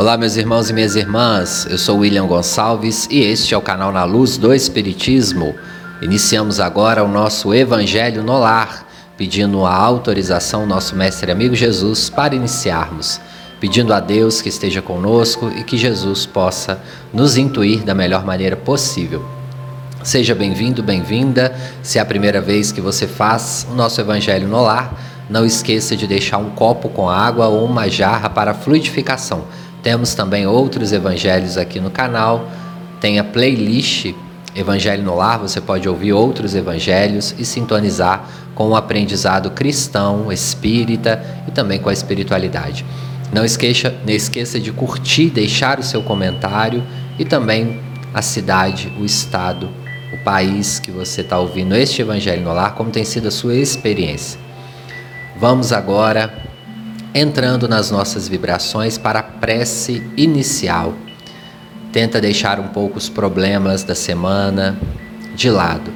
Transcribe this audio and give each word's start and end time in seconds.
Olá, 0.00 0.16
meus 0.16 0.36
irmãos 0.36 0.70
e 0.70 0.72
minhas 0.72 0.96
irmãs. 0.96 1.66
Eu 1.68 1.76
sou 1.76 1.98
William 1.98 2.26
Gonçalves 2.26 3.06
e 3.10 3.20
este 3.20 3.52
é 3.52 3.58
o 3.58 3.60
canal 3.60 3.92
Na 3.92 4.02
Luz 4.04 4.38
do 4.38 4.54
Espiritismo. 4.54 5.54
Iniciamos 6.00 6.58
agora 6.58 7.04
o 7.04 7.06
nosso 7.06 7.52
Evangelho 7.52 8.22
no 8.22 8.38
Lar, 8.38 8.86
pedindo 9.18 9.62
a 9.66 9.74
autorização 9.74 10.62
ao 10.62 10.66
nosso 10.66 10.96
mestre 10.96 11.30
amigo 11.30 11.54
Jesus 11.54 12.08
para 12.08 12.34
iniciarmos, 12.34 13.20
pedindo 13.60 13.92
a 13.92 14.00
Deus 14.00 14.40
que 14.40 14.48
esteja 14.48 14.80
conosco 14.80 15.52
e 15.54 15.64
que 15.64 15.76
Jesus 15.76 16.24
possa 16.24 16.80
nos 17.12 17.36
intuir 17.36 17.84
da 17.84 17.94
melhor 17.94 18.24
maneira 18.24 18.56
possível. 18.56 19.22
Seja 20.02 20.34
bem-vindo, 20.34 20.82
bem-vinda. 20.82 21.54
Se 21.82 21.98
é 21.98 22.00
a 22.00 22.06
primeira 22.06 22.40
vez 22.40 22.72
que 22.72 22.80
você 22.80 23.06
faz 23.06 23.66
o 23.70 23.74
nosso 23.74 24.00
Evangelho 24.00 24.48
no 24.48 24.62
Lar, 24.62 24.94
não 25.28 25.44
esqueça 25.44 25.94
de 25.94 26.06
deixar 26.06 26.38
um 26.38 26.48
copo 26.48 26.88
com 26.88 27.06
água 27.06 27.48
ou 27.48 27.66
uma 27.66 27.86
jarra 27.90 28.30
para 28.30 28.54
fluidificação 28.54 29.44
temos 29.82 30.14
também 30.14 30.46
outros 30.46 30.92
evangelhos 30.92 31.56
aqui 31.56 31.80
no 31.80 31.90
canal. 31.90 32.48
Tem 33.00 33.18
a 33.18 33.24
playlist 33.24 34.12
Evangelho 34.54 35.04
no 35.04 35.14
Lar, 35.14 35.38
você 35.38 35.60
pode 35.60 35.88
ouvir 35.88 36.12
outros 36.12 36.56
evangelhos 36.56 37.34
e 37.38 37.44
sintonizar 37.44 38.28
com 38.54 38.68
o 38.68 38.76
aprendizado 38.76 39.50
cristão, 39.52 40.32
espírita 40.32 41.24
e 41.46 41.52
também 41.52 41.78
com 41.78 41.88
a 41.88 41.92
espiritualidade. 41.92 42.84
Não 43.32 43.44
esqueça, 43.44 43.94
não 44.04 44.12
esqueça 44.12 44.58
de 44.58 44.72
curtir, 44.72 45.30
deixar 45.30 45.78
o 45.78 45.84
seu 45.84 46.02
comentário 46.02 46.82
e 47.16 47.24
também 47.24 47.80
a 48.12 48.20
cidade, 48.20 48.92
o 48.98 49.04
estado, 49.04 49.70
o 50.12 50.24
país 50.24 50.80
que 50.80 50.90
você 50.90 51.20
está 51.20 51.38
ouvindo 51.38 51.76
este 51.76 52.02
Evangelho 52.02 52.42
no 52.42 52.52
Lar, 52.52 52.74
como 52.74 52.90
tem 52.90 53.04
sido 53.04 53.28
a 53.28 53.30
sua 53.30 53.54
experiência. 53.54 54.40
Vamos 55.38 55.72
agora 55.72 56.49
entrando 57.14 57.68
nas 57.68 57.90
nossas 57.90 58.28
vibrações 58.28 58.96
para 58.96 59.18
a 59.18 59.22
prece 59.22 60.02
inicial. 60.16 60.94
Tenta 61.92 62.20
deixar 62.20 62.60
um 62.60 62.68
pouco 62.68 62.98
os 62.98 63.08
problemas 63.08 63.82
da 63.82 63.94
semana 63.94 64.78
de 65.34 65.50
lado, 65.50 65.90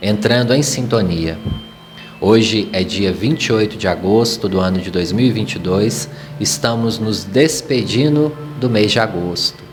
entrando 0.00 0.54
em 0.54 0.62
sintonia. 0.62 1.38
Hoje 2.20 2.68
é 2.72 2.84
dia 2.84 3.12
28 3.12 3.76
de 3.76 3.88
agosto 3.88 4.48
do 4.48 4.60
ano 4.60 4.78
de 4.78 4.92
2022, 4.92 6.08
estamos 6.38 7.00
nos 7.00 7.24
despedindo 7.24 8.32
do 8.60 8.70
mês 8.70 8.92
de 8.92 9.00
agosto, 9.00 9.64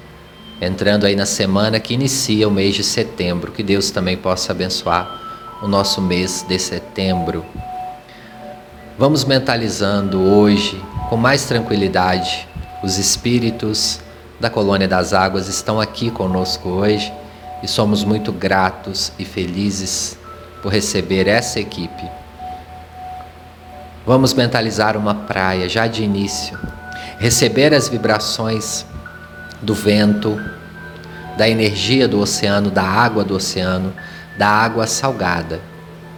entrando 0.59 1.05
aí 1.05 1.15
na 1.15 1.27
semana 1.27 1.79
que 1.79 1.93
inicia 1.93 2.47
o 2.47 2.51
mês 2.51 2.73
de 2.73 2.83
setembro. 2.83 3.51
Que 3.51 3.61
Deus 3.61 3.91
também 3.91 4.17
possa 4.17 4.51
abençoar 4.51 5.59
o 5.61 5.67
nosso 5.67 6.01
mês 6.01 6.43
de 6.47 6.57
setembro. 6.57 7.45
Vamos 8.99 9.23
mentalizando 9.23 10.19
hoje 10.19 10.77
com 11.07 11.15
mais 11.15 11.45
tranquilidade. 11.45 12.45
Os 12.83 12.97
espíritos 12.97 14.01
da 14.41 14.49
Colônia 14.49 14.89
das 14.89 15.13
Águas 15.13 15.47
estão 15.47 15.79
aqui 15.79 16.11
conosco 16.11 16.67
hoje 16.67 17.09
e 17.63 17.67
somos 17.67 18.03
muito 18.03 18.33
gratos 18.33 19.13
e 19.17 19.23
felizes 19.23 20.17
por 20.61 20.69
receber 20.73 21.29
essa 21.29 21.61
equipe. 21.61 22.11
Vamos 24.05 24.33
mentalizar 24.33 24.97
uma 24.97 25.15
praia 25.15 25.69
já 25.69 25.87
de 25.87 26.03
início, 26.03 26.59
receber 27.19 27.73
as 27.73 27.87
vibrações 27.87 28.85
do 29.61 29.73
vento, 29.73 30.37
da 31.37 31.47
energia 31.47 32.05
do 32.05 32.19
oceano, 32.19 32.69
da 32.69 32.83
água 32.83 33.23
do 33.23 33.33
oceano, 33.33 33.93
da 34.37 34.49
água 34.49 34.85
salgada, 34.85 35.61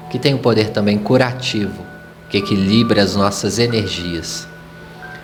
que 0.10 0.18
tem 0.18 0.34
o 0.34 0.38
um 0.38 0.42
poder 0.42 0.72
também 0.72 0.98
curativo 0.98 1.91
que 2.32 2.38
equilibra 2.38 3.04
as 3.04 3.14
nossas 3.14 3.60
energias. 3.60 4.48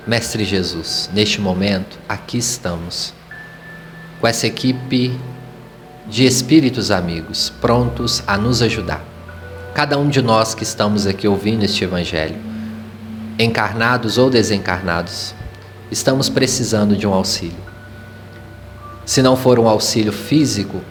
Mestre 0.06 0.44
Jesus, 0.44 1.10
neste 1.14 1.40
momento, 1.40 1.98
aqui 2.08 2.38
estamos, 2.38 3.14
com 4.20 4.28
essa 4.28 4.46
equipe 4.46 5.18
de 6.06 6.26
espíritos 6.26 6.92
amigos, 6.92 7.50
prontos 7.62 8.22
a 8.28 8.38
nos 8.38 8.62
ajudar. 8.62 9.02
Cada 9.74 9.98
um 9.98 10.10
de 10.10 10.22
nós 10.22 10.54
que 10.54 10.64
estamos 10.64 11.08
aqui 11.08 11.30
ouvindo 11.30 11.64
este 11.64 11.86
Evangelho, 11.86 12.36
encarnados 13.40 14.18
ou 14.18 14.30
desencarnados, 14.30 15.34
estamos 15.90 16.28
precisando 16.28 16.98
de 16.98 17.08
um 17.08 17.14
auxílio. 17.14 17.56
Se 19.06 19.22
não 19.22 19.38
for 19.38 19.60
um 19.60 19.68
auxílio 19.70 20.12
físico, 20.12 20.82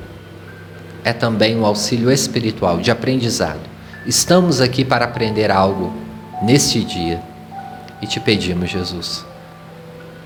é 1.05 1.13
também 1.13 1.59
um 1.59 1.67
auxílio 1.67 2.11
espiritual, 2.11 2.79
de 2.79 2.91
aprendizado. 2.91 3.61
Estamos 4.07 4.63
aqui 4.63 4.83
para 4.83 5.05
aprender 5.05 5.51
algo 5.51 6.06
neste 6.43 6.83
dia 6.85 7.21
e 8.01 8.07
te 8.07 8.21
pedimos, 8.21 8.71
Jesus, 8.71 9.25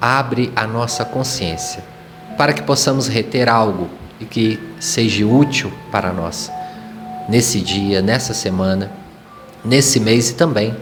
abre 0.00 0.52
a 0.56 0.66
nossa 0.66 1.04
consciência 1.04 1.82
para 2.36 2.52
que 2.52 2.62
possamos 2.62 3.06
reter 3.06 3.48
algo 3.48 3.88
e 4.18 4.24
que 4.24 4.58
seja 4.78 5.26
útil 5.26 5.72
para 5.90 6.12
nós 6.12 6.50
nesse 7.28 7.60
dia, 7.60 8.02
nessa 8.02 8.34
semana, 8.34 8.90
nesse 9.64 10.00
mês 10.00 10.30
e 10.30 10.34
também 10.34 10.74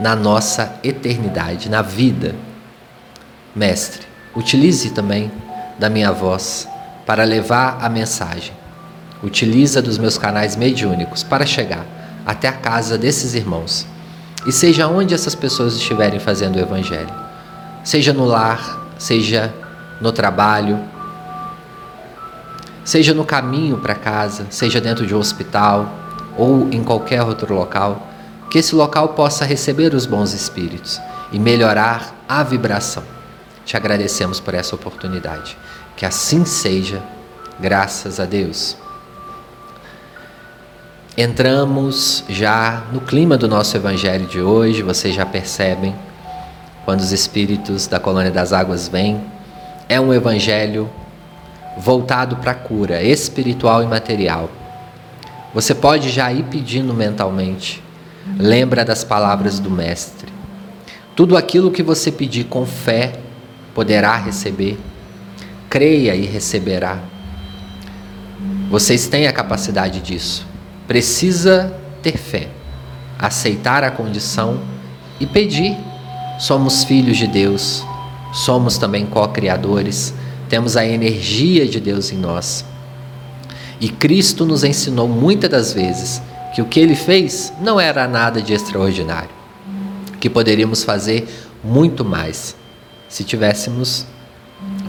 na 0.00 0.16
nossa 0.16 0.76
eternidade, 0.82 1.68
na 1.68 1.82
vida. 1.82 2.34
Mestre, 3.54 4.06
utilize 4.34 4.90
também 4.90 5.30
da 5.78 5.90
minha 5.90 6.10
voz 6.12 6.66
para 7.04 7.24
levar 7.24 7.78
a 7.80 7.88
mensagem. 7.88 8.52
Utiliza 9.22 9.82
dos 9.82 9.98
meus 9.98 10.16
canais 10.16 10.56
mediúnicos 10.56 11.22
para 11.22 11.44
chegar 11.44 11.84
até 12.24 12.48
a 12.48 12.52
casa 12.52 12.96
desses 12.96 13.34
irmãos 13.34 13.86
e 14.46 14.52
seja 14.52 14.88
onde 14.88 15.14
essas 15.14 15.34
pessoas 15.34 15.74
estiverem 15.74 16.18
fazendo 16.18 16.56
o 16.56 16.60
Evangelho, 16.60 17.12
seja 17.84 18.12
no 18.12 18.24
lar, 18.24 18.80
seja 18.98 19.52
no 20.00 20.12
trabalho, 20.12 20.80
seja 22.84 23.14
no 23.14 23.24
caminho 23.24 23.78
para 23.78 23.94
casa, 23.94 24.46
seja 24.50 24.80
dentro 24.80 25.06
de 25.06 25.14
um 25.14 25.18
hospital 25.18 25.92
ou 26.36 26.68
em 26.72 26.82
qualquer 26.82 27.22
outro 27.22 27.54
local, 27.54 28.08
que 28.50 28.58
esse 28.58 28.74
local 28.74 29.10
possa 29.10 29.44
receber 29.44 29.94
os 29.94 30.06
bons 30.06 30.32
espíritos 30.32 31.00
e 31.30 31.38
melhorar 31.38 32.14
a 32.28 32.42
vibração. 32.42 33.02
Te 33.64 33.76
agradecemos 33.76 34.40
por 34.40 34.54
essa 34.54 34.74
oportunidade. 34.74 35.56
Que 35.96 36.04
assim 36.04 36.44
seja, 36.44 37.02
graças 37.58 38.18
a 38.18 38.24
Deus. 38.24 38.76
Entramos 41.16 42.24
já 42.26 42.84
no 42.90 42.98
clima 42.98 43.36
do 43.36 43.46
nosso 43.46 43.76
evangelho 43.76 44.26
de 44.26 44.40
hoje, 44.40 44.82
vocês 44.82 45.14
já 45.14 45.26
percebem, 45.26 45.94
quando 46.86 47.00
os 47.00 47.12
espíritos 47.12 47.86
da 47.86 48.00
colônia 48.00 48.30
das 48.30 48.50
águas 48.50 48.88
vêm, 48.88 49.22
é 49.90 50.00
um 50.00 50.14
evangelho 50.14 50.90
voltado 51.76 52.36
para 52.36 52.52
a 52.52 52.54
cura 52.54 53.02
espiritual 53.02 53.82
e 53.82 53.86
material. 53.86 54.48
Você 55.52 55.74
pode 55.74 56.08
já 56.08 56.32
ir 56.32 56.44
pedindo 56.44 56.94
mentalmente. 56.94 57.82
Lembra 58.38 58.82
das 58.82 59.04
palavras 59.04 59.58
do 59.58 59.70
mestre. 59.70 60.32
Tudo 61.14 61.36
aquilo 61.36 61.70
que 61.70 61.82
você 61.82 62.10
pedir 62.10 62.44
com 62.44 62.64
fé 62.64 63.12
poderá 63.74 64.16
receber. 64.16 64.80
Creia 65.68 66.14
e 66.14 66.24
receberá. 66.24 67.00
Vocês 68.70 69.08
têm 69.08 69.26
a 69.26 69.32
capacidade 69.32 70.00
disso 70.00 70.51
precisa 70.92 71.74
ter 72.02 72.18
fé, 72.18 72.50
aceitar 73.18 73.82
a 73.82 73.90
condição 73.90 74.60
e 75.18 75.24
pedir. 75.24 75.74
Somos 76.38 76.84
filhos 76.84 77.16
de 77.16 77.26
Deus, 77.26 77.82
somos 78.30 78.76
também 78.76 79.06
co-criadores, 79.06 80.12
temos 80.50 80.76
a 80.76 80.84
energia 80.84 81.66
de 81.66 81.80
Deus 81.80 82.12
em 82.12 82.18
nós. 82.18 82.62
E 83.80 83.88
Cristo 83.88 84.44
nos 84.44 84.64
ensinou 84.64 85.08
muitas 85.08 85.48
das 85.48 85.72
vezes 85.72 86.20
que 86.54 86.60
o 86.60 86.66
que 86.66 86.78
ele 86.78 86.94
fez 86.94 87.50
não 87.58 87.80
era 87.80 88.06
nada 88.06 88.42
de 88.42 88.52
extraordinário, 88.52 89.30
que 90.20 90.28
poderíamos 90.28 90.84
fazer 90.84 91.26
muito 91.64 92.04
mais 92.04 92.54
se 93.08 93.24
tivéssemos 93.24 94.06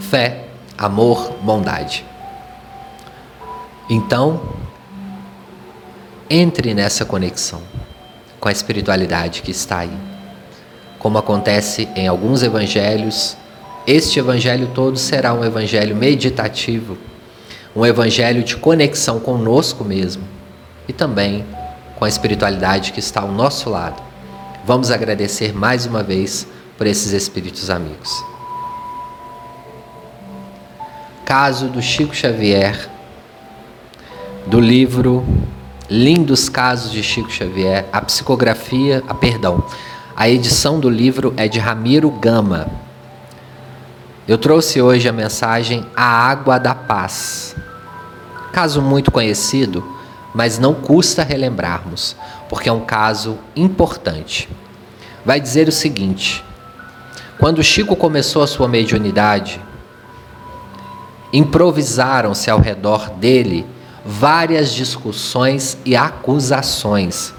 fé, 0.01 0.49
amor, 0.77 1.37
bondade. 1.41 2.05
Então, 3.89 4.62
entre 6.35 6.73
nessa 6.73 7.05
conexão 7.05 7.61
com 8.39 8.49
a 8.49 8.51
espiritualidade 8.51 9.43
que 9.43 9.51
está 9.51 9.81
aí. 9.81 9.97
Como 10.97 11.19
acontece 11.19 11.87
em 11.95 12.07
alguns 12.07 12.41
evangelhos, 12.41 13.37
este 13.85 14.17
evangelho 14.17 14.71
todo 14.73 14.97
será 14.97 15.31
um 15.31 15.45
evangelho 15.45 15.95
meditativo, 15.95 16.97
um 17.75 17.85
evangelho 17.85 18.43
de 18.43 18.57
conexão 18.57 19.19
conosco 19.19 19.83
mesmo 19.83 20.23
e 20.87 20.91
também 20.91 21.45
com 21.97 22.03
a 22.03 22.09
espiritualidade 22.09 22.93
que 22.93 22.99
está 22.99 23.21
ao 23.21 23.31
nosso 23.31 23.69
lado. 23.69 24.01
Vamos 24.65 24.89
agradecer 24.89 25.53
mais 25.53 25.85
uma 25.85 26.01
vez 26.01 26.47
por 26.79 26.87
esses 26.87 27.11
espíritos 27.11 27.69
amigos. 27.69 28.11
Caso 31.23 31.67
do 31.67 31.79
Chico 31.79 32.15
Xavier, 32.15 32.89
do 34.47 34.59
livro 34.59 35.23
Lindos 35.95 36.49
casos 36.49 36.91
de 36.91 37.03
Chico 37.03 37.29
Xavier. 37.29 37.85
A 37.93 38.01
psicografia, 38.01 39.03
a 39.07 39.13
perdão, 39.13 39.63
a 40.15 40.27
edição 40.27 40.79
do 40.79 40.89
livro 40.89 41.35
é 41.37 41.47
de 41.47 41.59
Ramiro 41.59 42.09
Gama. 42.09 42.65
Eu 44.27 44.39
trouxe 44.39 44.81
hoje 44.81 45.07
a 45.07 45.13
mensagem 45.13 45.85
A 45.95 46.03
Água 46.03 46.57
da 46.57 46.73
Paz. 46.73 47.55
Caso 48.51 48.81
muito 48.81 49.11
conhecido, 49.11 49.83
mas 50.33 50.57
não 50.57 50.73
custa 50.73 51.21
relembrarmos, 51.21 52.15
porque 52.49 52.67
é 52.67 52.73
um 52.73 52.83
caso 52.83 53.37
importante. 53.55 54.49
Vai 55.23 55.39
dizer 55.39 55.67
o 55.67 55.71
seguinte: 55.71 56.43
quando 57.37 57.63
Chico 57.63 57.95
começou 57.95 58.41
a 58.41 58.47
sua 58.47 58.67
mediunidade, 58.67 59.61
improvisaram-se 61.31 62.49
ao 62.49 62.59
redor 62.59 63.11
dele 63.11 63.63
várias 64.05 64.73
discussões 64.73 65.77
e 65.85 65.95
acusações. 65.95 67.33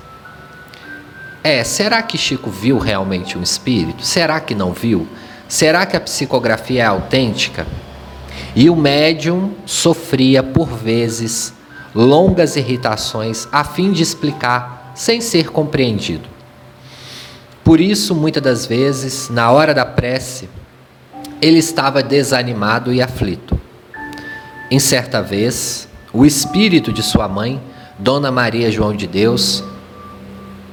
É, 1.43 1.63
será 1.63 2.03
que 2.03 2.17
Chico 2.17 2.51
viu 2.51 2.79
realmente 2.79 3.37
um 3.37 3.43
espírito? 3.43 4.05
Será 4.05 4.41
que 4.41 4.55
não 4.55 4.73
viu? 4.73 5.07
Será 5.47 5.85
que 5.85 5.97
a 5.97 6.01
psicografia 6.01 6.83
é 6.83 6.87
autêntica? 6.87 7.67
E 8.57 8.71
o 8.71 8.77
médium 8.77 9.53
sofria 9.67 10.43
por 10.43 10.69
vezes 10.69 11.53
longas 11.95 12.57
irritações 12.57 13.47
a 13.53 13.63
fim 13.63 13.93
de 13.93 14.03
explicar 14.03 14.93
sem 14.95 15.21
ser 15.21 15.51
compreendido. 15.51 16.29
Por 17.63 17.81
isso, 17.81 18.15
muitas 18.15 18.43
das 18.43 18.67
vezes, 18.67 19.29
na 19.29 19.51
hora 19.51 19.75
da 19.75 19.85
prece, 19.85 20.49
ele 21.41 21.59
estava 21.59 22.03
desanimado 22.03 22.93
e 22.93 23.03
aflito. 23.03 23.59
Em 24.71 24.79
certa 24.79 25.23
vez, 25.23 25.89
o 26.15 26.25
espírito 26.25 26.93
de 26.93 27.03
sua 27.03 27.27
mãe, 27.27 27.61
Dona 27.99 28.31
Maria 28.31 28.71
João 28.71 28.95
de 28.95 29.09
Deus, 29.09 29.65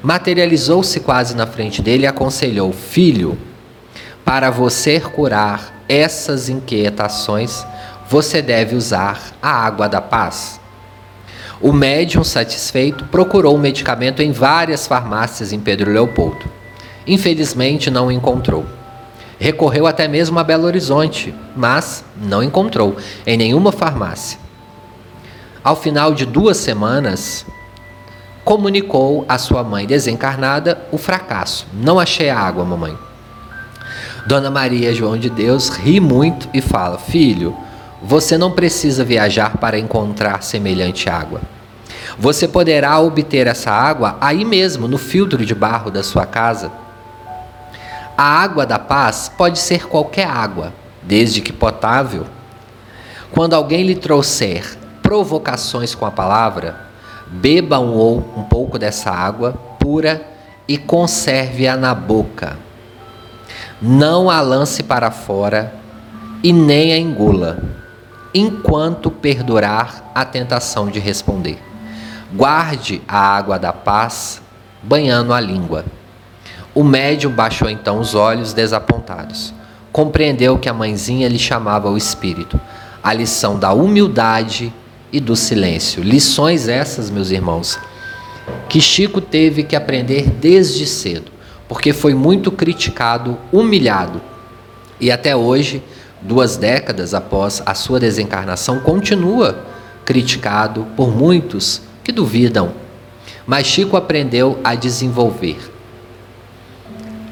materializou-se 0.04 1.00
quase 1.00 1.36
na 1.36 1.48
frente 1.48 1.82
dele 1.82 2.04
e 2.04 2.08
aconselhou: 2.08 2.72
Filho, 2.72 3.36
para 4.24 4.52
você 4.52 5.00
curar 5.00 5.84
essas 5.90 6.48
inquietações, 6.48 7.66
você 8.08 8.40
deve 8.40 8.76
usar 8.76 9.20
a 9.42 9.50
água 9.50 9.90
da 9.90 10.00
paz. 10.00 10.62
O 11.60 11.74
médium 11.74 12.24
satisfeito 12.24 13.06
procurou 13.06 13.56
o 13.56 13.60
medicamento 13.60 14.22
em 14.22 14.32
várias 14.32 14.86
farmácias 14.86 15.52
em 15.52 15.60
Pedro 15.60 15.92
Leopoldo. 15.92 16.46
Infelizmente 17.06 17.90
não 17.90 18.08
o 18.08 18.12
encontrou. 18.12 18.66
Recorreu 19.40 19.88
até 19.88 20.08
mesmo 20.08 20.38
a 20.38 20.44
Belo 20.44 20.66
Horizonte, 20.66 21.34
mas 21.56 22.04
não 22.16 22.44
encontrou 22.44 22.96
em 23.26 23.38
nenhuma 23.38 23.72
farmácia. 23.72 24.41
Ao 25.64 25.76
final 25.76 26.16
de 26.16 26.26
duas 26.26 26.58
semanas, 26.58 27.46
comunicou 28.44 29.24
à 29.30 29.38
sua 29.38 29.64
mãe 29.64 29.86
desencarnada 29.86 30.88
o 30.92 30.98
fracasso. 30.98 31.68
Não 31.72 32.00
achei 32.00 32.32
a 32.32 32.40
água, 32.40 32.66
mamãe. 32.66 32.98
Dona 34.26 34.50
Maria 34.50 34.92
João 34.92 35.16
de 35.16 35.30
Deus 35.30 35.70
ri 35.70 36.00
muito 36.00 36.50
e 36.52 36.62
fala: 36.62 36.98
Filho, 36.98 37.56
você 38.02 38.40
não 38.40 38.52
precisa 38.52 39.04
viajar 39.04 39.58
para 39.58 39.78
encontrar 39.78 40.42
semelhante 40.42 41.08
água. 41.08 41.42
Você 42.18 42.48
poderá 42.48 43.00
obter 43.00 43.46
essa 43.46 43.70
água 43.70 44.18
aí 44.20 44.44
mesmo, 44.44 44.88
no 44.88 44.98
filtro 44.98 45.46
de 45.46 45.54
barro 45.54 45.92
da 45.92 46.02
sua 46.02 46.26
casa. 46.26 46.72
A 48.18 48.24
água 48.24 48.66
da 48.66 48.80
paz 48.80 49.32
pode 49.38 49.60
ser 49.60 49.88
qualquer 49.88 50.28
água, 50.28 50.74
desde 51.04 51.40
que 51.40 51.54
potável. 51.54 52.26
Quando 53.32 53.54
alguém 53.54 53.84
lhe 53.84 53.96
trouxer 53.96 54.81
provocações 55.12 55.94
com 55.94 56.06
a 56.06 56.12
palavra, 56.12 56.86
beba 57.28 57.78
um, 57.80 57.96
ou 57.96 58.20
um 58.38 58.44
pouco 58.44 58.80
dessa 58.80 59.12
água 59.12 59.52
pura 59.78 60.26
e 60.66 60.78
conserve-a 60.78 61.76
na 61.76 61.94
boca 61.94 62.58
não 63.82 64.30
a 64.30 64.40
lance 64.40 64.82
para 64.84 65.12
fora 65.12 65.74
e 66.42 66.54
nem 66.54 66.94
a 66.94 66.98
engula, 66.98 67.62
enquanto 68.34 69.12
perdurar 69.12 70.10
a 70.16 70.24
tentação 70.24 70.88
de 70.88 70.98
responder. 70.98 71.62
Guarde 72.34 73.02
a 73.06 73.20
água 73.20 73.60
da 73.60 73.74
paz, 73.74 74.42
banhando 74.82 75.34
a 75.34 75.42
língua. 75.42 75.84
O 76.74 76.86
médium 76.86 77.34
baixou 77.34 77.70
então 77.70 78.00
os 78.00 78.16
olhos 78.16 78.54
desapontados. 78.54 79.54
Compreendeu 79.92 80.58
que 80.58 80.70
a 80.70 80.74
mãezinha 80.74 81.28
lhe 81.28 81.38
chamava 81.38 81.90
o 81.90 81.98
espírito, 81.98 82.58
a 83.04 83.12
lição 83.12 83.60
da 83.60 83.74
humildade 83.74 84.74
e 85.12 85.20
do 85.20 85.36
silêncio. 85.36 86.04
Lições 86.04 86.68
essas, 86.68 87.10
meus 87.10 87.32
irmãos, 87.32 87.80
que 88.70 88.80
Chico 88.82 89.22
teve 89.22 89.64
que 89.64 89.76
aprender 89.76 90.30
desde 90.30 90.86
cedo 90.86 91.32
porque 91.72 91.94
foi 91.94 92.14
muito 92.14 92.52
criticado, 92.52 93.38
humilhado. 93.50 94.22
E 95.00 95.10
até 95.10 95.34
hoje, 95.34 95.82
duas 96.22 96.58
décadas 96.58 97.14
após 97.14 97.64
a 97.66 97.74
sua 97.74 97.98
desencarnação, 97.98 98.82
continua 98.82 99.66
criticado 100.04 100.86
por 100.98 101.16
muitos 101.16 101.82
que 102.04 102.12
duvidam. 102.12 102.74
Mas 103.48 103.68
Chico 103.68 103.96
aprendeu 103.96 104.60
a 104.66 104.76
desenvolver 104.76 105.72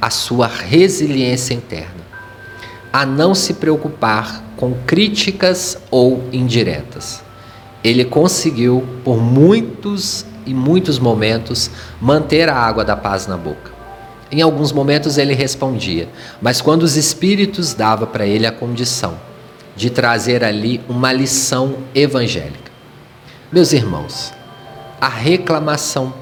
a 0.02 0.10
sua 0.10 0.48
resiliência 0.48 1.54
interna, 1.54 2.08
a 2.94 3.06
não 3.06 3.36
se 3.36 3.56
preocupar 3.56 4.42
com 4.56 4.74
críticas 4.88 5.78
ou 5.92 6.24
indiretas. 6.32 7.22
Ele 7.84 8.04
conseguiu, 8.04 8.86
por 9.04 9.18
muitos 9.18 10.26
e 10.46 10.54
muitos 10.54 11.00
momentos, 11.00 11.72
manter 12.02 12.50
a 12.50 12.56
água 12.56 12.84
da 12.84 12.96
paz 12.96 13.28
na 13.28 13.38
boca. 13.38 13.72
Em 14.32 14.42
alguns 14.42 14.72
momentos 14.72 15.18
ele 15.18 15.34
respondia, 15.34 16.08
mas 16.42 16.62
quando 16.62 16.84
os 16.84 16.96
espíritos 16.96 17.74
davam 17.74 18.08
para 18.08 18.26
ele 18.26 18.46
a 18.46 18.52
condição 18.52 19.18
de 19.76 19.90
trazer 19.90 20.44
ali 20.44 20.82
uma 20.90 21.12
lição 21.12 21.78
evangélica. 21.96 22.70
Meus 23.52 23.74
irmãos, 23.74 24.34
a 25.00 25.08
reclamação. 25.08 26.14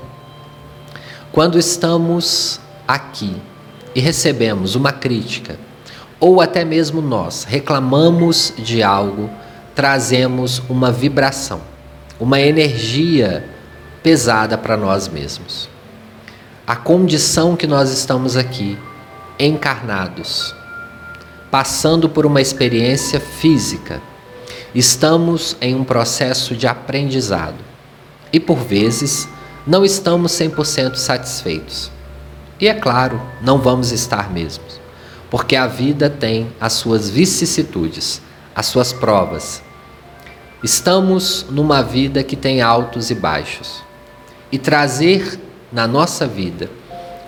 Quando 1.32 1.58
estamos 1.58 2.60
aqui 2.88 3.36
e 3.96 4.00
recebemos 4.00 4.76
uma 4.76 4.92
crítica, 4.92 5.60
ou 6.20 6.40
até 6.40 6.64
mesmo 6.64 7.02
nós 7.02 7.44
reclamamos 7.44 8.54
de 8.58 8.82
algo, 8.82 9.30
trazemos 9.78 10.62
uma 10.68 10.92
vibração, 10.92 11.62
uma 12.20 12.42
energia 12.42 13.48
pesada 14.04 14.58
para 14.58 14.76
nós 14.76 15.08
mesmos 15.08 15.70
a 16.68 16.76
condição 16.76 17.56
que 17.56 17.66
nós 17.66 17.92
estamos 17.92 18.36
aqui, 18.36 18.78
encarnados, 19.40 20.54
passando 21.50 22.10
por 22.10 22.26
uma 22.26 22.42
experiência 22.42 23.22
física. 23.22 24.02
Estamos 24.76 25.56
em 25.62 25.74
um 25.74 25.86
processo 25.86 26.58
de 26.58 26.68
aprendizado 26.68 27.56
e, 28.34 28.40
por 28.40 28.58
vezes, 28.58 29.30
não 29.66 29.86
estamos 29.86 30.34
100% 30.34 30.96
satisfeitos. 30.96 31.90
E 32.60 32.68
é 32.68 32.74
claro, 32.74 33.22
não 33.42 33.60
vamos 33.60 33.94
estar 33.94 34.30
mesmo, 34.30 34.66
porque 35.32 35.56
a 35.56 35.68
vida 35.68 36.10
tem 36.10 36.52
as 36.60 36.74
suas 36.74 37.10
vicissitudes, 37.10 38.22
as 38.54 38.66
suas 38.66 38.92
provas. 38.92 39.64
Estamos 40.64 41.46
numa 41.52 41.84
vida 41.84 42.24
que 42.24 42.36
tem 42.36 42.62
altos 42.62 43.12
e 43.12 43.16
baixos. 43.16 43.84
E 44.52 44.58
trazer 44.58 45.40
na 45.72 45.88
nossa 45.88 46.26
vida 46.26 46.68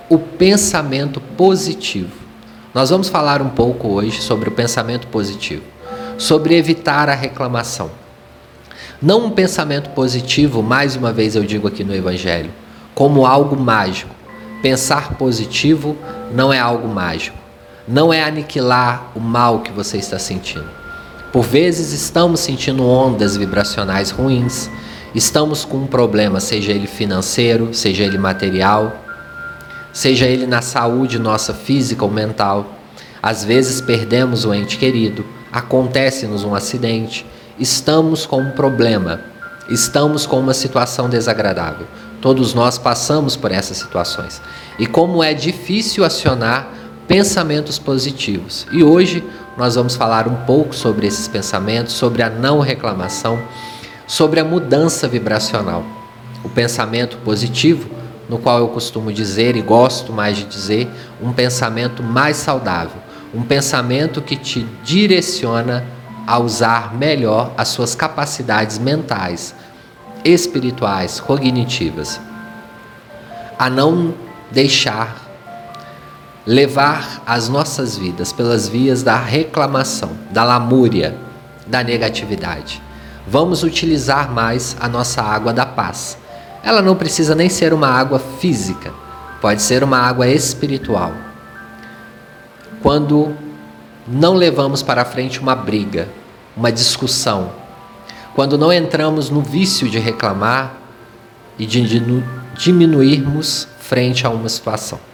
o 0.09 0.17
pensamento 0.17 1.21
positivo. 1.21 2.17
Nós 2.73 2.89
vamos 2.89 3.07
falar 3.07 3.39
um 3.39 3.49
pouco 3.49 3.87
hoje 3.89 4.19
sobre 4.21 4.49
o 4.49 4.51
pensamento 4.51 5.05
positivo, 5.07 5.61
sobre 6.17 6.55
evitar 6.55 7.07
a 7.07 7.13
reclamação. 7.13 7.91
Não 8.99 9.25
um 9.25 9.31
pensamento 9.31 9.91
positivo, 9.91 10.63
mais 10.63 10.95
uma 10.95 11.13
vez 11.13 11.35
eu 11.35 11.43
digo 11.43 11.67
aqui 11.67 11.83
no 11.83 11.93
Evangelho, 11.93 12.51
como 12.95 13.27
algo 13.27 13.55
mágico. 13.55 14.13
Pensar 14.63 15.13
positivo 15.13 15.95
não 16.33 16.51
é 16.51 16.57
algo 16.57 16.87
mágico. 16.87 17.37
Não 17.87 18.11
é 18.11 18.23
aniquilar 18.23 19.11
o 19.15 19.19
mal 19.19 19.59
que 19.59 19.71
você 19.71 19.97
está 19.97 20.17
sentindo. 20.17 20.78
Por 21.31 21.43
vezes 21.43 21.93
estamos 21.93 22.39
sentindo 22.39 22.83
ondas 22.87 23.37
vibracionais 23.37 24.09
ruins, 24.09 24.67
estamos 25.13 25.63
com 25.63 25.77
um 25.77 25.87
problema, 25.87 26.39
seja 26.39 26.71
ele 26.71 26.87
financeiro, 26.87 27.71
seja 27.71 28.03
ele 28.03 28.17
material, 28.17 29.05
seja 29.93 30.25
ele 30.25 30.47
na 30.47 30.63
saúde 30.63 31.19
nossa 31.19 31.53
física 31.53 32.03
ou 32.03 32.09
mental. 32.09 32.73
Às 33.21 33.43
vezes 33.43 33.79
perdemos 33.79 34.43
o 34.43 34.51
ente 34.51 34.77
querido, 34.77 35.23
acontece-nos 35.51 36.43
um 36.43 36.55
acidente, 36.55 37.23
estamos 37.59 38.25
com 38.25 38.41
um 38.41 38.51
problema, 38.51 39.21
estamos 39.69 40.25
com 40.25 40.39
uma 40.39 40.55
situação 40.55 41.07
desagradável. 41.07 41.85
Todos 42.19 42.55
nós 42.55 42.79
passamos 42.79 43.35
por 43.35 43.51
essas 43.51 43.77
situações. 43.77 44.41
E 44.79 44.87
como 44.87 45.23
é 45.23 45.35
difícil 45.35 46.03
acionar 46.03 46.73
pensamentos 47.07 47.77
positivos. 47.77 48.65
E 48.71 48.83
hoje 48.83 49.23
nós 49.59 49.75
vamos 49.75 49.95
falar 49.95 50.27
um 50.27 50.37
pouco 50.45 50.73
sobre 50.73 51.05
esses 51.05 51.27
pensamentos, 51.27 51.93
sobre 51.93 52.23
a 52.23 52.29
não 52.29 52.59
reclamação 52.59 53.39
sobre 54.09 54.39
a 54.39 54.43
mudança 54.43 55.07
vibracional. 55.07 55.85
O 56.43 56.49
pensamento 56.49 57.17
positivo, 57.17 57.87
no 58.27 58.39
qual 58.39 58.57
eu 58.57 58.67
costumo 58.69 59.13
dizer 59.13 59.55
e 59.55 59.61
gosto 59.61 60.11
mais 60.11 60.35
de 60.35 60.45
dizer, 60.45 60.89
um 61.21 61.31
pensamento 61.31 62.01
mais 62.01 62.35
saudável, 62.37 62.99
um 63.35 63.43
pensamento 63.43 64.19
que 64.19 64.35
te 64.35 64.65
direciona 64.83 65.85
a 66.25 66.39
usar 66.39 66.95
melhor 66.95 67.53
as 67.55 67.67
suas 67.67 67.93
capacidades 67.93 68.79
mentais, 68.79 69.53
espirituais, 70.25 71.19
cognitivas, 71.19 72.19
a 73.59 73.69
não 73.69 74.15
deixar 74.51 75.28
levar 76.45 77.21
as 77.25 77.49
nossas 77.49 77.97
vidas 77.97 78.31
pelas 78.31 78.67
vias 78.67 79.03
da 79.03 79.17
reclamação, 79.17 80.11
da 80.31 80.43
lamúria, 80.43 81.15
da 81.67 81.83
negatividade. 81.83 82.81
Vamos 83.27 83.63
utilizar 83.63 84.31
mais 84.31 84.75
a 84.79 84.87
nossa 84.87 85.21
água 85.21 85.53
da 85.53 85.65
paz. 85.65 86.17
Ela 86.63 86.81
não 86.81 86.95
precisa 86.95 87.35
nem 87.35 87.49
ser 87.49 87.73
uma 87.73 87.87
água 87.87 88.19
física, 88.19 88.91
pode 89.39 89.61
ser 89.61 89.83
uma 89.83 89.99
água 89.99 90.27
espiritual. 90.27 91.13
Quando 92.81 93.35
não 94.07 94.33
levamos 94.33 94.81
para 94.81 95.05
frente 95.05 95.39
uma 95.39 95.55
briga, 95.55 96.07
uma 96.55 96.71
discussão, 96.71 97.51
quando 98.33 98.57
não 98.57 98.71
entramos 98.71 99.29
no 99.29 99.41
vício 99.41 99.89
de 99.89 99.99
reclamar 99.99 100.73
e 101.57 101.65
de 101.65 102.01
diminuirmos 102.57 103.67
frente 103.79 104.25
a 104.25 104.29
uma 104.29 104.49
situação. 104.49 105.08